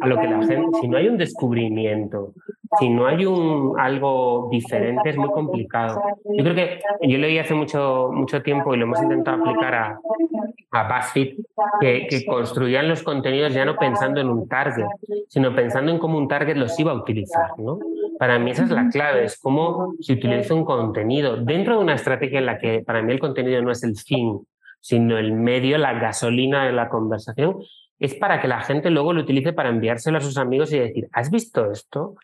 a 0.00 0.06
lo 0.06 0.18
que 0.20 0.26
la 0.26 0.42
gente, 0.42 0.78
si 0.80 0.88
no 0.88 0.96
hay 0.96 1.08
un 1.08 1.16
descubrimiento, 1.16 2.32
si 2.78 2.88
no 2.88 3.06
hay 3.06 3.24
un 3.24 3.78
algo 3.78 4.48
diferente 4.50 5.10
es 5.10 5.16
muy 5.16 5.30
complicado. 5.30 6.02
Yo 6.24 6.42
creo 6.42 6.54
que 6.54 6.80
yo 7.02 7.18
leí 7.18 7.38
hace 7.38 7.54
mucho 7.54 8.10
mucho 8.12 8.42
tiempo 8.42 8.74
y 8.74 8.78
lo 8.78 8.84
hemos 8.84 9.00
intentado 9.00 9.40
aplicar 9.40 9.74
a, 9.74 10.00
a 10.72 10.88
BuzzFeed, 10.88 11.36
que, 11.80 12.06
que 12.08 12.26
construían 12.26 12.88
los 12.88 13.02
contenidos 13.02 13.54
ya 13.54 13.64
no 13.64 13.76
pensando 13.76 14.20
en 14.20 14.28
un 14.28 14.48
target, 14.48 14.86
sino 15.28 15.54
pensando 15.54 15.92
en 15.92 15.98
cómo 15.98 16.18
un 16.18 16.26
target 16.26 16.56
los 16.56 16.78
iba 16.80 16.92
a 16.92 16.96
utilizar, 16.96 17.50
¿no? 17.58 17.78
Para 18.18 18.38
mí 18.38 18.50
esa 18.50 18.64
es 18.64 18.70
la 18.70 18.88
clave, 18.88 19.24
es 19.24 19.38
cómo 19.38 19.94
se 20.00 20.14
utiliza 20.14 20.54
un 20.54 20.64
contenido 20.64 21.36
dentro 21.36 21.76
de 21.76 21.84
una 21.84 21.94
estrategia 21.94 22.38
en 22.38 22.46
la 22.46 22.58
que 22.58 22.80
para 22.80 23.02
mí 23.02 23.12
el 23.12 23.18
contenido 23.18 23.60
no 23.62 23.70
es 23.70 23.82
el 23.82 23.96
fin, 23.96 24.40
sino 24.80 25.18
el 25.18 25.32
medio, 25.32 25.76
la 25.78 25.94
gasolina 25.94 26.64
de 26.64 26.72
la 26.72 26.88
conversación, 26.88 27.56
es 27.98 28.14
para 28.14 28.40
que 28.40 28.48
la 28.48 28.60
gente 28.60 28.90
luego 28.90 29.12
lo 29.12 29.22
utilice 29.22 29.52
para 29.52 29.68
enviárselo 29.68 30.18
a 30.18 30.20
sus 30.20 30.38
amigos 30.38 30.72
y 30.72 30.78
decir, 30.78 31.08
¿has 31.12 31.30
visto 31.30 31.70
esto? 31.70 32.14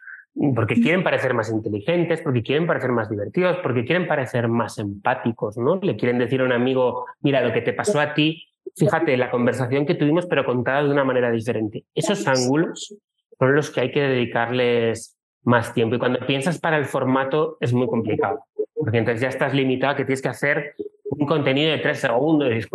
Porque 0.54 0.74
quieren 0.76 1.02
parecer 1.02 1.34
más 1.34 1.50
inteligentes, 1.50 2.22
porque 2.22 2.42
quieren 2.42 2.66
parecer 2.66 2.90
más 2.90 3.10
divertidos, 3.10 3.58
porque 3.62 3.84
quieren 3.84 4.06
parecer 4.06 4.48
más 4.48 4.78
empáticos, 4.78 5.58
¿no? 5.58 5.76
Le 5.76 5.96
quieren 5.96 6.18
decir 6.18 6.40
a 6.40 6.44
un 6.44 6.52
amigo, 6.52 7.06
mira, 7.20 7.42
lo 7.42 7.52
que 7.52 7.60
te 7.60 7.74
pasó 7.74 8.00
a 8.00 8.14
ti, 8.14 8.48
fíjate, 8.76 9.16
la 9.16 9.30
conversación 9.30 9.84
que 9.84 9.94
tuvimos, 9.94 10.26
pero 10.26 10.44
contada 10.44 10.84
de 10.84 10.90
una 10.90 11.04
manera 11.04 11.30
diferente. 11.30 11.84
Esos 11.94 12.26
ángulos 12.26 12.96
son 13.38 13.54
los 13.54 13.70
que 13.70 13.80
hay 13.80 13.92
que 13.92 14.00
dedicarles 14.00 15.18
más 15.44 15.74
tiempo. 15.74 15.96
Y 15.96 15.98
cuando 15.98 16.20
piensas 16.26 16.58
para 16.58 16.78
el 16.78 16.84
formato 16.84 17.56
es 17.60 17.72
muy 17.72 17.86
complicado, 17.86 18.44
porque 18.74 18.98
entonces 18.98 19.20
ya 19.20 19.28
estás 19.28 19.54
limitado 19.54 19.92
a 19.92 19.96
que 19.96 20.04
tienes 20.04 20.22
que 20.22 20.28
hacer 20.28 20.74
un 21.04 21.26
contenido 21.26 21.70
de 21.70 21.78
tres 21.78 22.00
segundos 22.00 22.50
y 22.50 22.54
dices, 22.54 22.70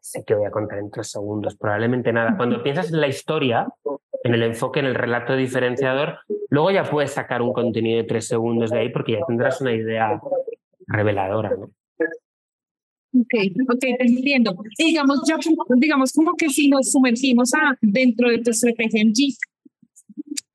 sé 0.00 0.24
que 0.24 0.34
voy 0.34 0.46
a 0.46 0.50
contar 0.50 0.78
en 0.78 0.90
tres 0.90 1.10
segundos, 1.10 1.56
probablemente 1.56 2.12
nada. 2.12 2.36
Cuando 2.36 2.62
piensas 2.62 2.92
en 2.92 3.00
la 3.00 3.08
historia, 3.08 3.66
en 4.24 4.34
el 4.34 4.42
enfoque, 4.42 4.80
en 4.80 4.86
el 4.86 4.94
relato 4.94 5.34
diferenciador, 5.34 6.18
luego 6.50 6.70
ya 6.70 6.84
puedes 6.84 7.12
sacar 7.12 7.40
un 7.42 7.52
contenido 7.52 7.98
de 7.98 8.04
tres 8.04 8.28
segundos 8.28 8.70
de 8.70 8.78
ahí 8.78 8.88
porque 8.90 9.12
ya 9.12 9.20
tendrás 9.26 9.60
una 9.60 9.72
idea 9.72 10.20
reveladora, 10.86 11.50
¿no? 11.56 11.70
Ok, 13.14 13.34
ok, 13.68 13.78
te 13.78 13.96
entiendo. 14.00 14.56
Digamos, 14.78 15.22
ya, 15.26 15.36
digamos 15.76 16.12
como 16.12 16.34
que 16.34 16.48
si 16.48 16.68
nos 16.68 16.90
sumergimos 16.90 17.52
a, 17.54 17.76
dentro 17.80 18.30
de 18.30 18.38
tu 18.38 18.50
estrategia 18.50 19.02
en 19.02 19.12
G, 19.12 19.36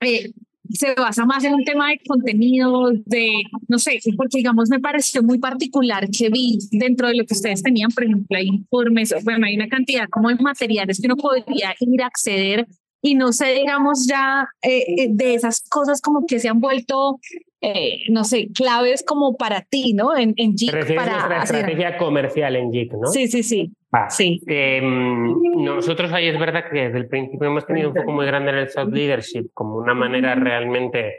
eh, 0.01 0.31
se 0.71 0.93
basa 0.95 1.25
más 1.25 1.43
en 1.43 1.53
un 1.53 1.63
tema 1.63 1.89
de 1.89 1.99
contenido, 2.07 2.91
de, 3.05 3.43
no 3.67 3.79
sé, 3.79 3.99
porque 4.15 4.37
digamos 4.37 4.69
me 4.69 4.79
pareció 4.79 5.23
muy 5.23 5.39
particular 5.39 6.07
que 6.09 6.29
vi 6.29 6.59
dentro 6.71 7.07
de 7.07 7.15
lo 7.15 7.25
que 7.25 7.33
ustedes 7.33 7.63
tenían, 7.63 7.91
por 7.91 8.03
ejemplo, 8.03 8.37
hay 8.37 8.47
informes, 8.47 9.13
bueno, 9.23 9.45
hay 9.45 9.55
una 9.55 9.67
cantidad 9.67 10.07
como 10.09 10.29
de 10.29 10.35
materiales 10.35 10.99
que 10.99 11.07
uno 11.07 11.17
podría 11.17 11.75
ir 11.79 12.01
a 12.01 12.07
acceder 12.07 12.67
y 13.01 13.15
no 13.15 13.31
sé, 13.31 13.53
digamos 13.53 14.07
ya 14.07 14.47
eh, 14.61 14.83
eh, 14.97 15.07
de 15.09 15.35
esas 15.35 15.61
cosas 15.69 16.01
como 16.01 16.25
que 16.25 16.39
se 16.39 16.49
han 16.49 16.59
vuelto 16.59 17.19
eh, 17.59 18.01
no 18.09 18.23
sé, 18.23 18.49
claves 18.53 19.03
como 19.03 19.35
para 19.35 19.61
ti, 19.61 19.93
¿no? 19.93 20.15
En, 20.15 20.33
en 20.37 20.55
JIC. 20.55 20.95
para 20.95 21.27
la 21.27 21.43
estrategia 21.43 21.97
comercial 21.97 22.55
en 22.55 22.71
JIC, 22.71 22.93
¿no? 22.93 23.07
Sí, 23.07 23.27
sí, 23.27 23.41
sí. 23.41 23.73
sí. 24.09 24.39
Em, 24.45 25.33
nosotros 25.63 26.13
ahí 26.13 26.27
es 26.27 26.39
verdad 26.39 26.65
que 26.71 26.83
desde 26.83 26.99
el 26.99 27.07
principio 27.07 27.47
hemos 27.47 27.65
tenido 27.65 27.89
un 27.89 27.95
poco 27.95 28.11
muy 28.11 28.27
grande 28.27 28.51
en 28.51 28.57
el 28.57 28.69
soft 28.69 28.93
leadership, 28.93 29.49
como 29.55 29.77
una 29.77 29.95
manera 29.95 30.35
realmente, 30.35 31.15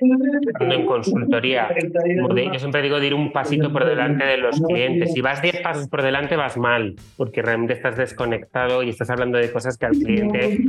en 0.60 0.86
consultoría, 0.86 1.70
yo 1.74 2.58
siempre 2.60 2.82
digo 2.82 3.00
de 3.00 3.08
ir 3.08 3.14
un 3.14 3.32
pasito 3.32 3.72
por 3.72 3.84
delante 3.84 4.24
de 4.24 4.36
los 4.36 4.60
clientes. 4.60 5.12
Si 5.12 5.20
vas 5.20 5.42
10 5.42 5.60
pasos 5.60 5.88
por 5.88 6.02
delante 6.02 6.36
vas 6.36 6.56
mal, 6.56 6.94
porque 7.16 7.42
realmente 7.42 7.74
estás 7.74 7.96
desconectado 7.96 8.84
y 8.84 8.90
estás 8.90 9.10
hablando 9.10 9.38
de 9.38 9.50
cosas 9.50 9.76
que 9.76 9.86
al 9.86 9.92
cliente 9.92 10.68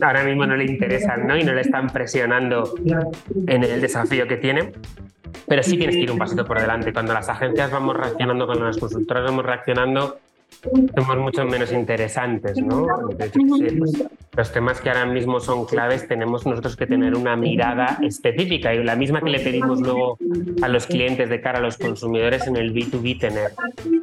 ahora 0.00 0.24
mismo 0.24 0.46
no 0.46 0.56
le 0.56 0.64
interesan, 0.64 1.26
¿no? 1.26 1.36
Y 1.36 1.44
no 1.44 1.54
le 1.54 1.62
están 1.62 1.88
presionando 1.88 2.74
en 3.46 3.64
el 3.64 3.80
desafío 3.80 4.26
que 4.28 4.36
tiene. 4.36 4.72
Pero 5.46 5.62
sí 5.62 5.76
tienes 5.76 5.96
que 5.96 6.02
ir 6.02 6.10
un 6.10 6.18
pasito 6.18 6.44
por 6.44 6.60
delante. 6.60 6.92
Cuando 6.92 7.12
las 7.12 7.28
agencias 7.28 7.70
vamos 7.70 7.96
reaccionando, 7.96 8.46
cuando 8.46 8.64
las 8.66 8.78
consultoras 8.78 9.24
vamos 9.24 9.44
reaccionando, 9.44 10.18
somos 10.94 11.18
mucho 11.18 11.44
menos 11.44 11.72
interesantes, 11.72 12.56
¿no? 12.58 12.86
Los 14.36 14.52
temas 14.52 14.80
que 14.80 14.88
ahora 14.90 15.06
mismo 15.06 15.38
son 15.40 15.64
claves, 15.64 16.08
tenemos 16.08 16.44
nosotros 16.44 16.76
que 16.76 16.86
tener 16.86 17.14
una 17.14 17.36
mirada 17.36 17.98
específica 18.02 18.74
y 18.74 18.82
la 18.82 18.96
misma 18.96 19.20
que 19.20 19.30
le 19.30 19.40
pedimos 19.40 19.80
luego 19.80 20.18
a 20.62 20.68
los 20.68 20.86
clientes 20.86 21.28
de 21.28 21.40
cara 21.40 21.58
a 21.58 21.62
los 21.62 21.76
consumidores 21.76 22.46
en 22.46 22.56
el 22.56 22.74
B2B 22.74 23.18
tener. 23.18 23.52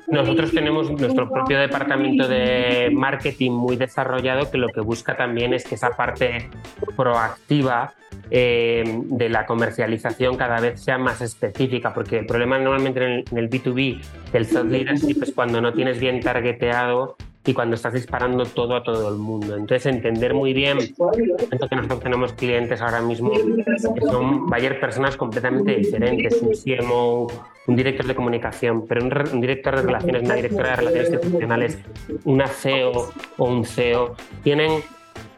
Nosotros 0.07 0.51
tenemos 0.51 0.89
nuestro 0.91 1.29
propio 1.29 1.59
departamento 1.59 2.27
de 2.27 2.89
marketing 2.93 3.51
muy 3.51 3.75
desarrollado 3.75 4.49
que 4.49 4.57
lo 4.57 4.69
que 4.69 4.81
busca 4.81 5.17
también 5.17 5.53
es 5.53 5.65
que 5.65 5.75
esa 5.75 5.91
parte 5.91 6.49
proactiva 6.95 7.93
eh, 8.31 8.83
de 9.05 9.29
la 9.29 9.45
comercialización 9.45 10.37
cada 10.37 10.59
vez 10.59 10.81
sea 10.81 10.97
más 10.97 11.21
específica, 11.21 11.93
porque 11.93 12.19
el 12.19 12.25
problema 12.25 12.57
normalmente 12.57 13.23
en 13.29 13.37
el, 13.37 13.49
B2B 13.49 14.01
del 14.31 14.47
thought 14.47 14.69
leadership 14.69 15.21
es 15.21 15.31
cuando 15.33 15.61
no 15.61 15.73
tienes 15.73 15.99
bien 15.99 16.19
targeteado 16.19 17.15
y 17.45 17.53
cuando 17.53 17.75
estás 17.75 17.93
disparando 17.93 18.45
todo 18.45 18.75
a 18.75 18.83
todo 18.83 19.09
el 19.09 19.17
mundo. 19.17 19.55
Entonces, 19.55 19.85
entender 19.87 20.33
muy 20.33 20.53
bien, 20.53 20.77
que 20.79 21.75
nosotros 21.75 21.99
tenemos 21.99 22.33
clientes 22.33 22.81
ahora 22.81 23.01
mismo 23.01 23.31
que 23.31 24.01
son 24.01 24.47
varias 24.47 24.75
personas 24.75 25.17
completamente 25.17 25.75
diferentes, 25.75 26.41
un 26.41 26.53
CMO, 26.53 27.27
un 27.67 27.75
director 27.75 28.05
de 28.05 28.15
comunicación, 28.15 28.87
pero 28.87 29.03
un, 29.03 29.41
director 29.41 29.75
de 29.75 29.81
relaciones, 29.81 30.23
una 30.23 30.35
directora 30.35 30.69
de 30.69 30.75
relaciones 30.77 31.11
institucionales, 31.11 31.79
una 32.23 32.47
CEO 32.47 33.09
o 33.37 33.45
un 33.45 33.65
CEO, 33.65 34.15
tienen 34.41 34.81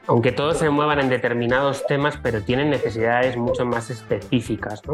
aunque 0.08 0.32
todos 0.32 0.58
se 0.58 0.70
muevan 0.70 1.00
en 1.00 1.10
determinados 1.10 1.86
temas, 1.88 2.18
pero 2.22 2.41
tienen 2.41 2.70
necesidades 2.70 3.38
mucho 3.38 3.65
más 3.65 3.89
específicas. 3.89 4.82
¿no? 4.86 4.94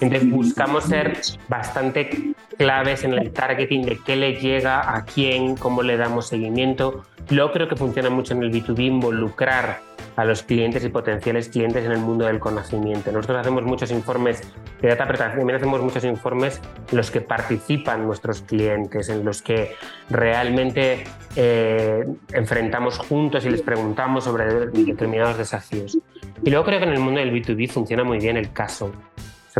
Entonces 0.00 0.30
buscamos 0.30 0.84
ser 0.84 1.20
bastante 1.48 2.34
claves 2.58 3.04
en 3.04 3.14
el 3.14 3.32
targeting 3.32 3.82
de 3.82 3.98
qué 3.98 4.16
le 4.16 4.34
llega 4.34 4.94
a 4.94 5.04
quién, 5.04 5.56
cómo 5.56 5.82
le 5.82 5.96
damos 5.96 6.28
seguimiento. 6.28 7.04
Luego 7.32 7.50
creo 7.50 7.66
que 7.66 7.76
funciona 7.76 8.10
mucho 8.10 8.34
en 8.34 8.42
el 8.42 8.52
B2B 8.52 8.80
involucrar 8.80 9.80
a 10.16 10.24
los 10.26 10.42
clientes 10.42 10.84
y 10.84 10.90
potenciales 10.90 11.48
clientes 11.48 11.82
en 11.82 11.92
el 11.92 11.98
mundo 11.98 12.26
del 12.26 12.38
conocimiento. 12.38 13.10
Nosotros 13.10 13.38
hacemos 13.38 13.64
muchos 13.64 13.90
informes 13.90 14.42
de 14.82 14.88
data, 14.88 15.06
pero 15.06 15.18
también 15.18 15.56
hacemos 15.56 15.80
muchos 15.80 16.04
informes 16.04 16.60
en 16.90 16.96
los 16.98 17.10
que 17.10 17.22
participan 17.22 18.04
nuestros 18.04 18.42
clientes, 18.42 19.08
en 19.08 19.24
los 19.24 19.40
que 19.40 19.74
realmente 20.10 21.04
eh, 21.34 22.04
enfrentamos 22.34 22.98
juntos 22.98 23.46
y 23.46 23.50
les 23.50 23.62
preguntamos 23.62 24.24
sobre 24.24 24.66
determinados 24.66 25.38
desafíos. 25.38 25.96
Y 26.44 26.50
luego 26.50 26.66
creo 26.66 26.80
que 26.80 26.84
en 26.84 26.92
el 26.92 27.00
mundo 27.00 27.20
del 27.20 27.32
B2B 27.32 27.70
funciona 27.70 28.04
muy 28.04 28.18
bien 28.18 28.36
el 28.36 28.52
caso. 28.52 28.92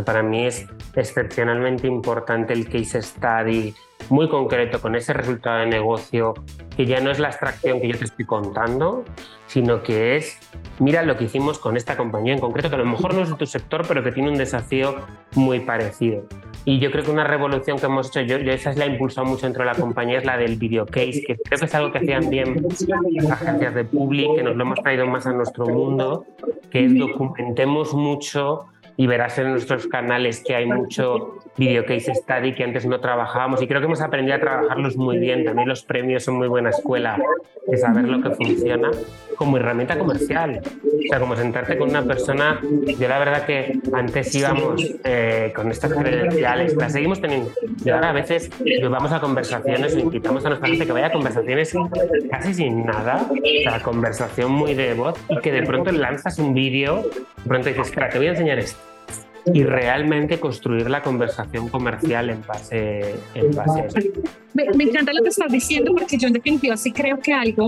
para 0.05 0.21
mí 0.21 0.45
es 0.45 0.67
excepcionalmente 0.95 1.87
importante 1.87 2.53
el 2.53 2.69
case 2.69 3.01
study 3.01 3.73
muy 4.09 4.29
concreto 4.29 4.81
con 4.81 4.95
ese 4.95 5.13
resultado 5.13 5.59
de 5.59 5.67
negocio 5.67 6.33
que 6.75 6.85
ya 6.85 6.99
no 6.99 7.11
es 7.11 7.19
la 7.19 7.27
abstracción 7.27 7.79
que 7.81 7.87
yo 7.89 7.97
te 7.97 8.05
estoy 8.05 8.25
contando, 8.25 9.03
sino 9.47 9.83
que 9.83 10.15
es, 10.15 10.39
mira 10.79 11.03
lo 11.03 11.17
que 11.17 11.25
hicimos 11.25 11.59
con 11.59 11.77
esta 11.77 11.95
compañía 11.95 12.33
en 12.33 12.39
concreto, 12.39 12.69
que 12.69 12.75
a 12.75 12.79
lo 12.79 12.85
mejor 12.85 13.13
no 13.13 13.21
es 13.21 13.29
de 13.29 13.35
tu 13.35 13.45
sector, 13.45 13.85
pero 13.87 14.03
que 14.03 14.11
tiene 14.11 14.29
un 14.29 14.37
desafío 14.37 14.95
muy 15.35 15.59
parecido. 15.59 16.23
Y 16.65 16.79
yo 16.79 16.91
creo 16.91 17.03
que 17.03 17.11
una 17.11 17.25
revolución 17.25 17.77
que 17.77 17.87
hemos 17.87 18.07
hecho, 18.07 18.21
yo, 18.21 18.37
esa 18.37 18.71
es 18.71 18.77
la 18.77 18.85
he 18.85 18.97
mucho 18.97 19.45
dentro 19.45 19.63
de 19.63 19.65
la 19.65 19.75
compañía, 19.75 20.19
es 20.19 20.25
la 20.25 20.37
del 20.37 20.55
video 20.55 20.85
case, 20.85 21.21
que 21.27 21.35
creo 21.35 21.59
que 21.59 21.65
es 21.65 21.75
algo 21.75 21.91
que 21.91 21.97
hacían 21.97 22.29
bien 22.29 22.65
las 23.15 23.31
agencias 23.31 23.75
de 23.75 23.83
public, 23.83 24.35
que 24.37 24.43
nos 24.43 24.55
lo 24.55 24.63
hemos 24.63 24.79
traído 24.81 25.05
más 25.05 25.27
a 25.27 25.33
nuestro 25.33 25.65
mundo, 25.65 26.25
que 26.71 26.87
documentemos 26.87 27.93
mucho 27.93 28.67
y 28.97 29.07
verás 29.07 29.37
en 29.39 29.51
nuestros 29.51 29.87
canales 29.87 30.43
que 30.45 30.55
hay 30.55 30.65
mucho 30.65 31.39
video 31.57 31.85
case 31.85 32.13
study 32.15 32.53
que 32.53 32.63
antes 32.63 32.85
no 32.85 32.99
trabajábamos 32.99 33.61
y 33.61 33.67
creo 33.67 33.79
que 33.79 33.85
hemos 33.85 34.01
aprendido 34.01 34.37
a 34.37 34.39
trabajarlos 34.39 34.97
muy 34.97 35.17
bien. 35.17 35.45
También 35.45 35.67
los 35.67 35.83
premios 35.83 36.23
son 36.23 36.35
muy 36.35 36.47
buena 36.47 36.69
escuela 36.69 37.19
de 37.67 37.77
saber 37.77 38.07
lo 38.07 38.21
que 38.21 38.31
funciona 38.31 38.91
como 39.35 39.57
herramienta 39.57 39.97
comercial. 39.97 40.61
O 40.93 41.09
sea, 41.09 41.19
como 41.19 41.35
sentarte 41.35 41.77
con 41.77 41.89
una 41.89 42.03
persona. 42.03 42.59
Yo 42.99 43.07
la 43.07 43.19
verdad 43.19 43.45
que 43.45 43.79
antes 43.91 44.33
íbamos 44.35 44.81
eh, 45.03 45.51
con 45.55 45.71
estas 45.71 45.93
credenciales, 45.93 46.75
las 46.75 46.91
seguimos 46.91 47.21
teniendo. 47.21 47.51
Y 47.83 47.89
ahora 47.89 48.09
a 48.09 48.13
veces 48.13 48.49
vamos 48.89 49.11
a 49.11 49.19
conversaciones 49.19 49.95
o 49.95 49.99
invitamos 49.99 50.45
a 50.45 50.49
nuestra 50.49 50.67
gente 50.67 50.85
que 50.85 50.91
vaya 50.91 51.07
a 51.07 51.11
conversaciones 51.11 51.73
casi 52.29 52.53
sin 52.53 52.85
nada, 52.85 53.27
o 53.29 53.69
sea, 53.69 53.79
conversación 53.81 54.51
muy 54.51 54.73
de 54.73 54.93
voz 54.93 55.19
y 55.29 55.37
que 55.39 55.51
de 55.51 55.63
pronto 55.63 55.91
lanzas 55.91 56.39
un 56.39 56.53
vídeo, 56.53 57.03
de 57.03 57.47
pronto 57.47 57.69
dices, 57.69 57.87
espera, 57.87 58.09
te 58.09 58.17
voy 58.17 58.27
a 58.27 58.31
enseñar 58.31 58.59
esto 58.59 58.92
y 59.45 59.63
realmente 59.63 60.39
construir 60.39 60.89
la 60.89 61.01
conversación 61.01 61.69
comercial 61.69 62.29
en 62.29 62.45
base, 62.45 63.15
en 63.33 63.51
base 63.55 63.81
a 63.81 63.85
eso. 63.85 63.99
Me, 64.53 64.69
me, 64.75 64.83
encanta 64.85 65.11
lo 65.13 65.21
que 65.23 65.29
estás 65.29 65.51
diciendo 65.51 65.93
porque 65.93 66.17
yo 66.17 66.27
en 66.27 66.33
definitiva 66.33 66.77
sí 66.77 66.91
creo 66.91 67.19
que 67.19 67.33
algo, 67.33 67.67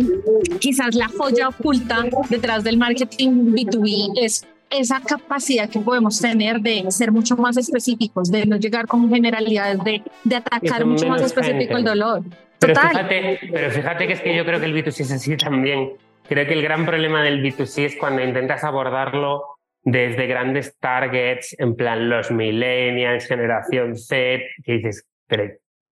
quizás 0.60 0.96
la 0.96 1.08
joya 1.08 1.50
oculta 1.50 2.06
detrás 2.30 2.64
del 2.64 2.78
marketing 2.78 3.54
B2B 3.54 4.14
es 4.22 4.46
esa 4.70 5.02
capacidad 5.02 5.70
que 5.70 5.80
podemos 5.80 6.20
tener 6.20 6.60
de 6.60 6.86
ser 6.90 7.12
mucho 7.12 7.36
más 7.38 7.58
específicos, 7.58 8.32
de 8.32 8.46
no 8.46 8.58
llegar 8.58 8.88
con 8.88 9.10
generalidades, 9.10 9.84
de, 9.84 10.02
de 10.24 10.36
atacar 10.36 10.86
mucho 10.86 11.08
más 11.08 11.22
específico 11.22 11.78
el 11.78 11.84
dolor. 11.84 12.24
Pero 12.60 12.76
fíjate, 12.76 13.40
pero 13.52 13.72
fíjate 13.72 14.08
que 14.08 14.14
es 14.14 14.22
que 14.22 14.36
yo 14.36 14.46
creo 14.46 14.60
que 14.60 14.66
el 14.66 14.74
B2C 14.74 15.02
es 15.02 15.12
así 15.12 15.38
también. 15.38 15.92
Creo 16.28 16.48
que 16.48 16.54
el 16.54 16.64
gran 16.64 16.86
problema 16.86 17.22
del 17.22 17.44
B2C 17.44 17.86
es 17.86 17.96
cuando 17.98 18.24
intentas 18.24 18.64
abordarlo 18.64 19.55
desde 19.86 20.26
grandes 20.26 20.78
targets, 20.80 21.56
en 21.60 21.76
plan 21.76 22.10
los 22.10 22.32
millennials, 22.32 23.28
generación 23.28 23.96
Z, 23.96 24.44
que 24.64 24.74
dices, 24.74 25.08
pero 25.28 25.48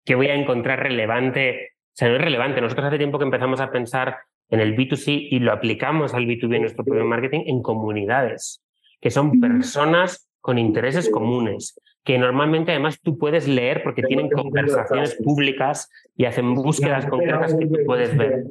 ¿qué 0.04 0.14
voy 0.14 0.28
a 0.28 0.34
encontrar 0.34 0.80
relevante? 0.80 1.72
O 1.88 1.92
sea, 1.92 2.08
no 2.08 2.14
es 2.14 2.22
relevante. 2.22 2.60
Nosotros 2.60 2.86
hace 2.86 2.98
tiempo 2.98 3.18
que 3.18 3.24
empezamos 3.24 3.60
a 3.60 3.72
pensar 3.72 4.16
en 4.48 4.60
el 4.60 4.76
B2C 4.76 5.28
y 5.30 5.40
lo 5.40 5.52
aplicamos 5.52 6.14
al 6.14 6.24
B2B 6.26 6.54
en 6.54 6.62
nuestro 6.62 6.84
propio 6.84 7.04
marketing 7.04 7.42
en 7.46 7.62
comunidades, 7.62 8.62
que 9.00 9.10
son 9.10 9.40
personas 9.40 10.30
con 10.40 10.56
intereses 10.56 11.10
comunes, 11.10 11.78
que 12.10 12.18
normalmente 12.18 12.72
además 12.72 13.00
tú 13.00 13.16
puedes 13.16 13.46
leer 13.46 13.84
porque 13.84 14.02
tienen 14.02 14.28
conversaciones 14.30 15.14
públicas 15.14 15.88
y 16.16 16.24
hacen 16.24 16.56
búsquedas 16.56 17.06
concretas 17.06 17.54
que 17.54 17.66
tú 17.66 17.76
puedes 17.86 18.16
ver. 18.16 18.46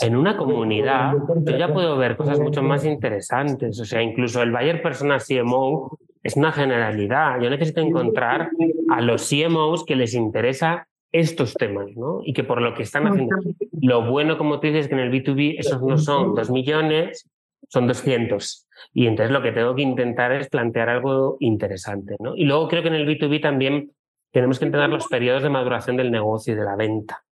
En 0.00 0.16
una 0.16 0.38
comunidad 0.38 1.12
yo 1.44 1.58
ya 1.58 1.70
puedo 1.70 1.98
ver 1.98 2.16
cosas 2.16 2.40
mucho 2.40 2.62
más 2.62 2.86
interesantes, 2.86 3.78
o 3.78 3.84
sea, 3.84 4.00
incluso 4.00 4.40
el 4.42 4.52
Bayer 4.52 4.80
Persona 4.80 5.18
CMO 5.18 5.98
es 6.22 6.34
una 6.38 6.50
generalidad. 6.50 7.38
Yo 7.42 7.50
necesito 7.50 7.82
encontrar 7.82 8.48
a 8.88 9.02
los 9.02 9.28
CMOs 9.28 9.84
que 9.84 9.96
les 9.96 10.14
interesa 10.14 10.88
estos 11.12 11.52
temas, 11.52 11.94
¿no? 11.94 12.22
Y 12.24 12.32
que 12.32 12.42
por 12.42 12.62
lo 12.62 12.72
que 12.72 12.84
están 12.84 13.06
haciendo. 13.06 13.36
Lo 13.82 14.10
bueno, 14.10 14.38
como 14.38 14.60
tú 14.60 14.68
dices, 14.68 14.88
que 14.88 14.94
en 14.94 15.00
el 15.00 15.12
B2B 15.12 15.56
esos 15.58 15.82
no 15.82 15.98
son 15.98 16.34
dos 16.34 16.50
millones, 16.50 17.28
son 17.68 17.86
200. 17.86 18.68
Y 18.92 19.06
entonces 19.06 19.32
lo 19.32 19.42
que 19.42 19.52
tengo 19.52 19.74
que 19.74 19.82
intentar 19.82 20.32
es 20.32 20.48
plantear 20.48 20.88
algo 20.88 21.36
interesante. 21.40 22.16
¿no? 22.20 22.36
Y 22.36 22.44
luego 22.44 22.68
creo 22.68 22.82
que 22.82 22.88
en 22.88 22.94
el 22.94 23.06
B2B 23.06 23.40
también 23.40 23.90
tenemos 24.32 24.58
que 24.58 24.64
entender 24.64 24.90
los 24.90 25.06
periodos 25.06 25.42
de 25.42 25.50
maduración 25.50 25.96
del 25.96 26.10
negocio 26.10 26.54
y 26.54 26.56
de 26.56 26.64
la 26.64 26.76
venta, 26.76 27.24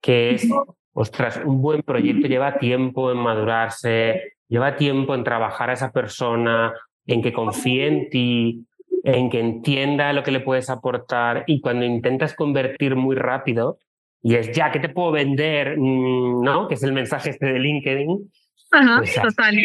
que 0.00 0.30
es, 0.30 0.48
ostras, 0.94 1.40
un 1.44 1.60
buen 1.60 1.82
proyecto 1.82 2.28
lleva 2.28 2.58
tiempo 2.58 3.12
en 3.12 3.18
madurarse, 3.18 4.36
lleva 4.48 4.76
tiempo 4.76 5.14
en 5.14 5.22
trabajar 5.22 5.68
a 5.68 5.74
esa 5.74 5.92
persona, 5.92 6.72
en 7.06 7.22
que 7.22 7.32
confíe 7.32 7.86
en 7.86 8.10
ti, 8.10 8.66
en 9.04 9.28
que 9.28 9.38
entienda 9.38 10.12
lo 10.14 10.22
que 10.22 10.30
le 10.30 10.40
puedes 10.40 10.70
aportar 10.70 11.44
y 11.46 11.60
cuando 11.60 11.84
intentas 11.84 12.34
convertir 12.34 12.96
muy 12.96 13.16
rápido, 13.16 13.78
y 14.22 14.34
es 14.34 14.50
ya, 14.50 14.72
¿qué 14.72 14.80
te 14.80 14.88
puedo 14.88 15.12
vender? 15.12 15.78
Mm, 15.78 16.42
¿No? 16.42 16.66
Que 16.66 16.74
es 16.74 16.82
el 16.82 16.92
mensaje 16.92 17.30
este 17.30 17.46
de 17.46 17.60
LinkedIn. 17.60 18.32
Ajá, 18.76 18.98
pues, 18.98 19.14
total 19.14 19.56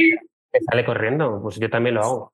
sale 0.69 0.86
corriendo, 0.86 1.39
pues 1.41 1.60
yo 1.60 1.69
también 1.69 1.95
lo 1.95 2.02
hago. 2.02 2.34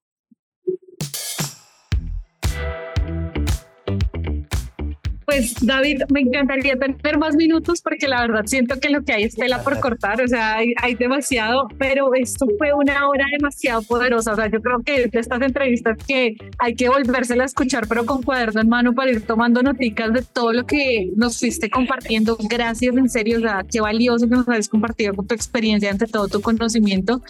Pues 5.38 5.54
David, 5.62 6.02
me 6.10 6.22
encantaría 6.22 6.76
tener 6.78 7.20
más 7.20 7.36
minutos 7.36 7.80
porque 7.82 8.08
la 8.08 8.22
verdad 8.22 8.48
siento 8.48 8.80
que 8.80 8.90
lo 8.90 9.04
que 9.04 9.14
hay 9.14 9.24
es 9.26 9.36
tela 9.36 9.62
por 9.62 9.80
cortar, 9.80 10.20
o 10.20 10.28
sea, 10.28 10.56
hay, 10.56 10.74
hay, 10.82 10.96
demasiado, 10.96 11.68
pero 11.78 12.16
esto 12.16 12.48
fue 12.58 12.74
una 12.74 13.08
hora 13.08 13.28
demasiado 13.32 13.84
poderosa, 13.84 14.34
o 14.34 14.36
sea, 14.36 14.48
yo 14.48 14.60
creo 14.62 14.82
que 14.84 15.08
de 15.08 15.20
estas 15.20 15.40
entrevistas 15.44 15.96
que 16.08 16.38
hay 16.58 16.74
que 16.74 16.90
volvérsela 16.90 17.44
a 17.44 17.46
escuchar, 17.46 17.88
pero 17.88 18.04
con 18.08 18.24
cuaderno 18.24 18.62
en 18.62 18.68
mano 18.68 18.94
para 18.94 19.12
ir 19.12 19.22
tomando 19.28 19.62
noticas 19.62 20.12
de 20.12 20.24
todo 20.24 20.54
lo 20.54 20.66
que 20.66 21.12
nos 21.16 21.40
fuiste 21.40 21.70
compartiendo. 21.70 22.36
Gracias, 22.50 22.98
en 22.98 23.08
serio, 23.08 23.38
o 23.38 23.42
sea, 23.42 23.64
qué 23.72 23.80
valioso 23.80 24.28
que 24.28 24.38
nos 24.38 24.50
hayas 24.50 24.70
compartido 24.70 25.14
con 25.14 25.28
tu 25.28 25.36
experiencia, 25.36 25.92
ante 25.92 26.08
todo 26.08 26.28
tu 26.28 26.42
conocimiento. 26.42 27.22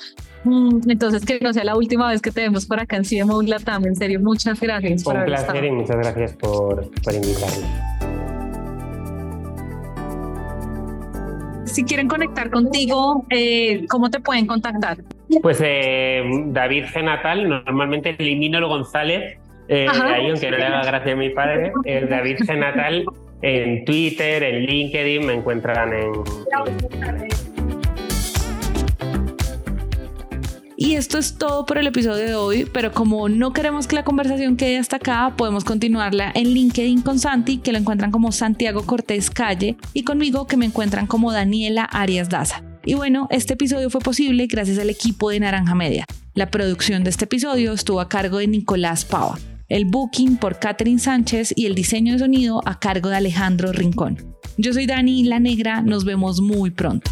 Mm, 0.46 0.90
entonces, 0.90 1.26
que 1.26 1.40
no 1.42 1.52
sea 1.52 1.66
la 1.66 1.76
última 1.76 2.10
vez 2.10 2.22
que 2.22 2.32
te 2.32 2.40
vemos 2.40 2.66
por 2.66 2.80
acá 2.80 2.96
en 2.96 3.04
CMO 3.04 3.42
Latam. 3.42 3.86
En 3.86 3.98
serio, 3.98 4.22
muchas 4.22 4.60
gracias. 4.62 5.06
Un 5.06 5.26
placer 5.26 5.66
y 5.66 5.72
muchas 5.72 5.98
gracias 5.98 6.34
por, 6.34 6.90
por 7.02 7.14
invitarme. 7.14 7.97
Si 11.78 11.84
quieren 11.84 12.08
conectar 12.08 12.50
contigo, 12.50 13.24
eh, 13.30 13.86
¿cómo 13.88 14.10
te 14.10 14.20
pueden 14.20 14.48
contactar? 14.48 14.98
Pues 15.44 15.62
eh, 15.64 16.24
David 16.48 16.86
Genatal, 16.86 17.48
normalmente 17.48 18.16
elimino 18.18 18.58
el 18.58 18.66
González, 18.66 19.38
eh, 19.68 19.86
ahí, 19.88 20.28
aunque 20.28 20.50
no 20.50 20.58
le 20.58 20.64
haga 20.64 20.84
gracia 20.84 21.14
a 21.14 21.16
mi 21.16 21.30
padre, 21.30 21.72
David 22.10 22.38
Genatal 22.48 23.06
en 23.44 23.86
Twitter, 23.86 24.42
en 24.42 24.66
LinkedIn, 24.66 25.24
me 25.24 25.34
encuentran 25.34 25.94
en 25.94 26.14
Y 30.80 30.94
esto 30.94 31.18
es 31.18 31.40
todo 31.40 31.66
por 31.66 31.80
el 31.80 31.88
episodio 31.88 32.24
de 32.24 32.36
hoy, 32.36 32.70
pero 32.72 32.94
como 32.94 33.30
no 33.30 33.52
queremos 33.52 33.88
que 33.88 33.96
la 33.96 34.04
conversación 34.04 34.58
quede 34.58 34.78
hasta 34.78 34.98
acá, 34.98 35.34
podemos 35.36 35.64
continuarla 35.64 36.32
en 36.36 36.50
LinkedIn 36.50 37.02
con 37.02 37.18
Santi, 37.18 37.58
que 37.58 37.72
lo 37.72 37.80
encuentran 37.80 38.12
como 38.12 38.32
Santiago 38.32 38.86
Cortés 38.86 39.32
Calle, 39.32 39.76
y 39.94 40.04
conmigo 40.04 40.46
que 40.46 40.56
me 40.56 40.68
encuentran 40.68 41.08
como 41.08 41.32
Daniela 41.32 41.84
Arias 41.84 42.30
Daza. 42.30 42.62
Y 42.86 42.94
bueno, 42.94 43.28
este 43.32 43.56
episodio 43.56 43.90
fue 43.90 44.02
posible 44.02 44.46
gracias 44.46 44.78
al 44.78 44.92
equipo 44.92 45.32
de 45.32 45.40
Naranja 45.40 45.74
Media. 45.74 46.06
La 46.36 46.52
producción 46.52 47.04
de 47.04 47.10
este 47.10 47.26
episodio 47.26 47.74
estuvo 47.74 48.00
a 48.00 48.08
cargo 48.08 48.38
de 48.38 48.46
Nicolás 48.46 49.04
Pava, 49.04 49.40
el 49.70 49.86
booking 49.86 50.38
por 50.38 50.60
Catherine 50.60 51.00
Sánchez 51.00 51.54
y 51.56 51.66
el 51.66 51.74
diseño 51.74 52.14
de 52.14 52.20
sonido 52.20 52.62
a 52.66 52.78
cargo 52.78 53.10
de 53.10 53.16
Alejandro 53.16 53.72
Rincón. 53.72 54.24
Yo 54.58 54.74
soy 54.74 54.86
Dani 54.86 55.24
La 55.24 55.40
Negra, 55.40 55.82
nos 55.82 56.06
vemos 56.06 56.40
muy 56.40 56.70
pronto. 56.70 57.10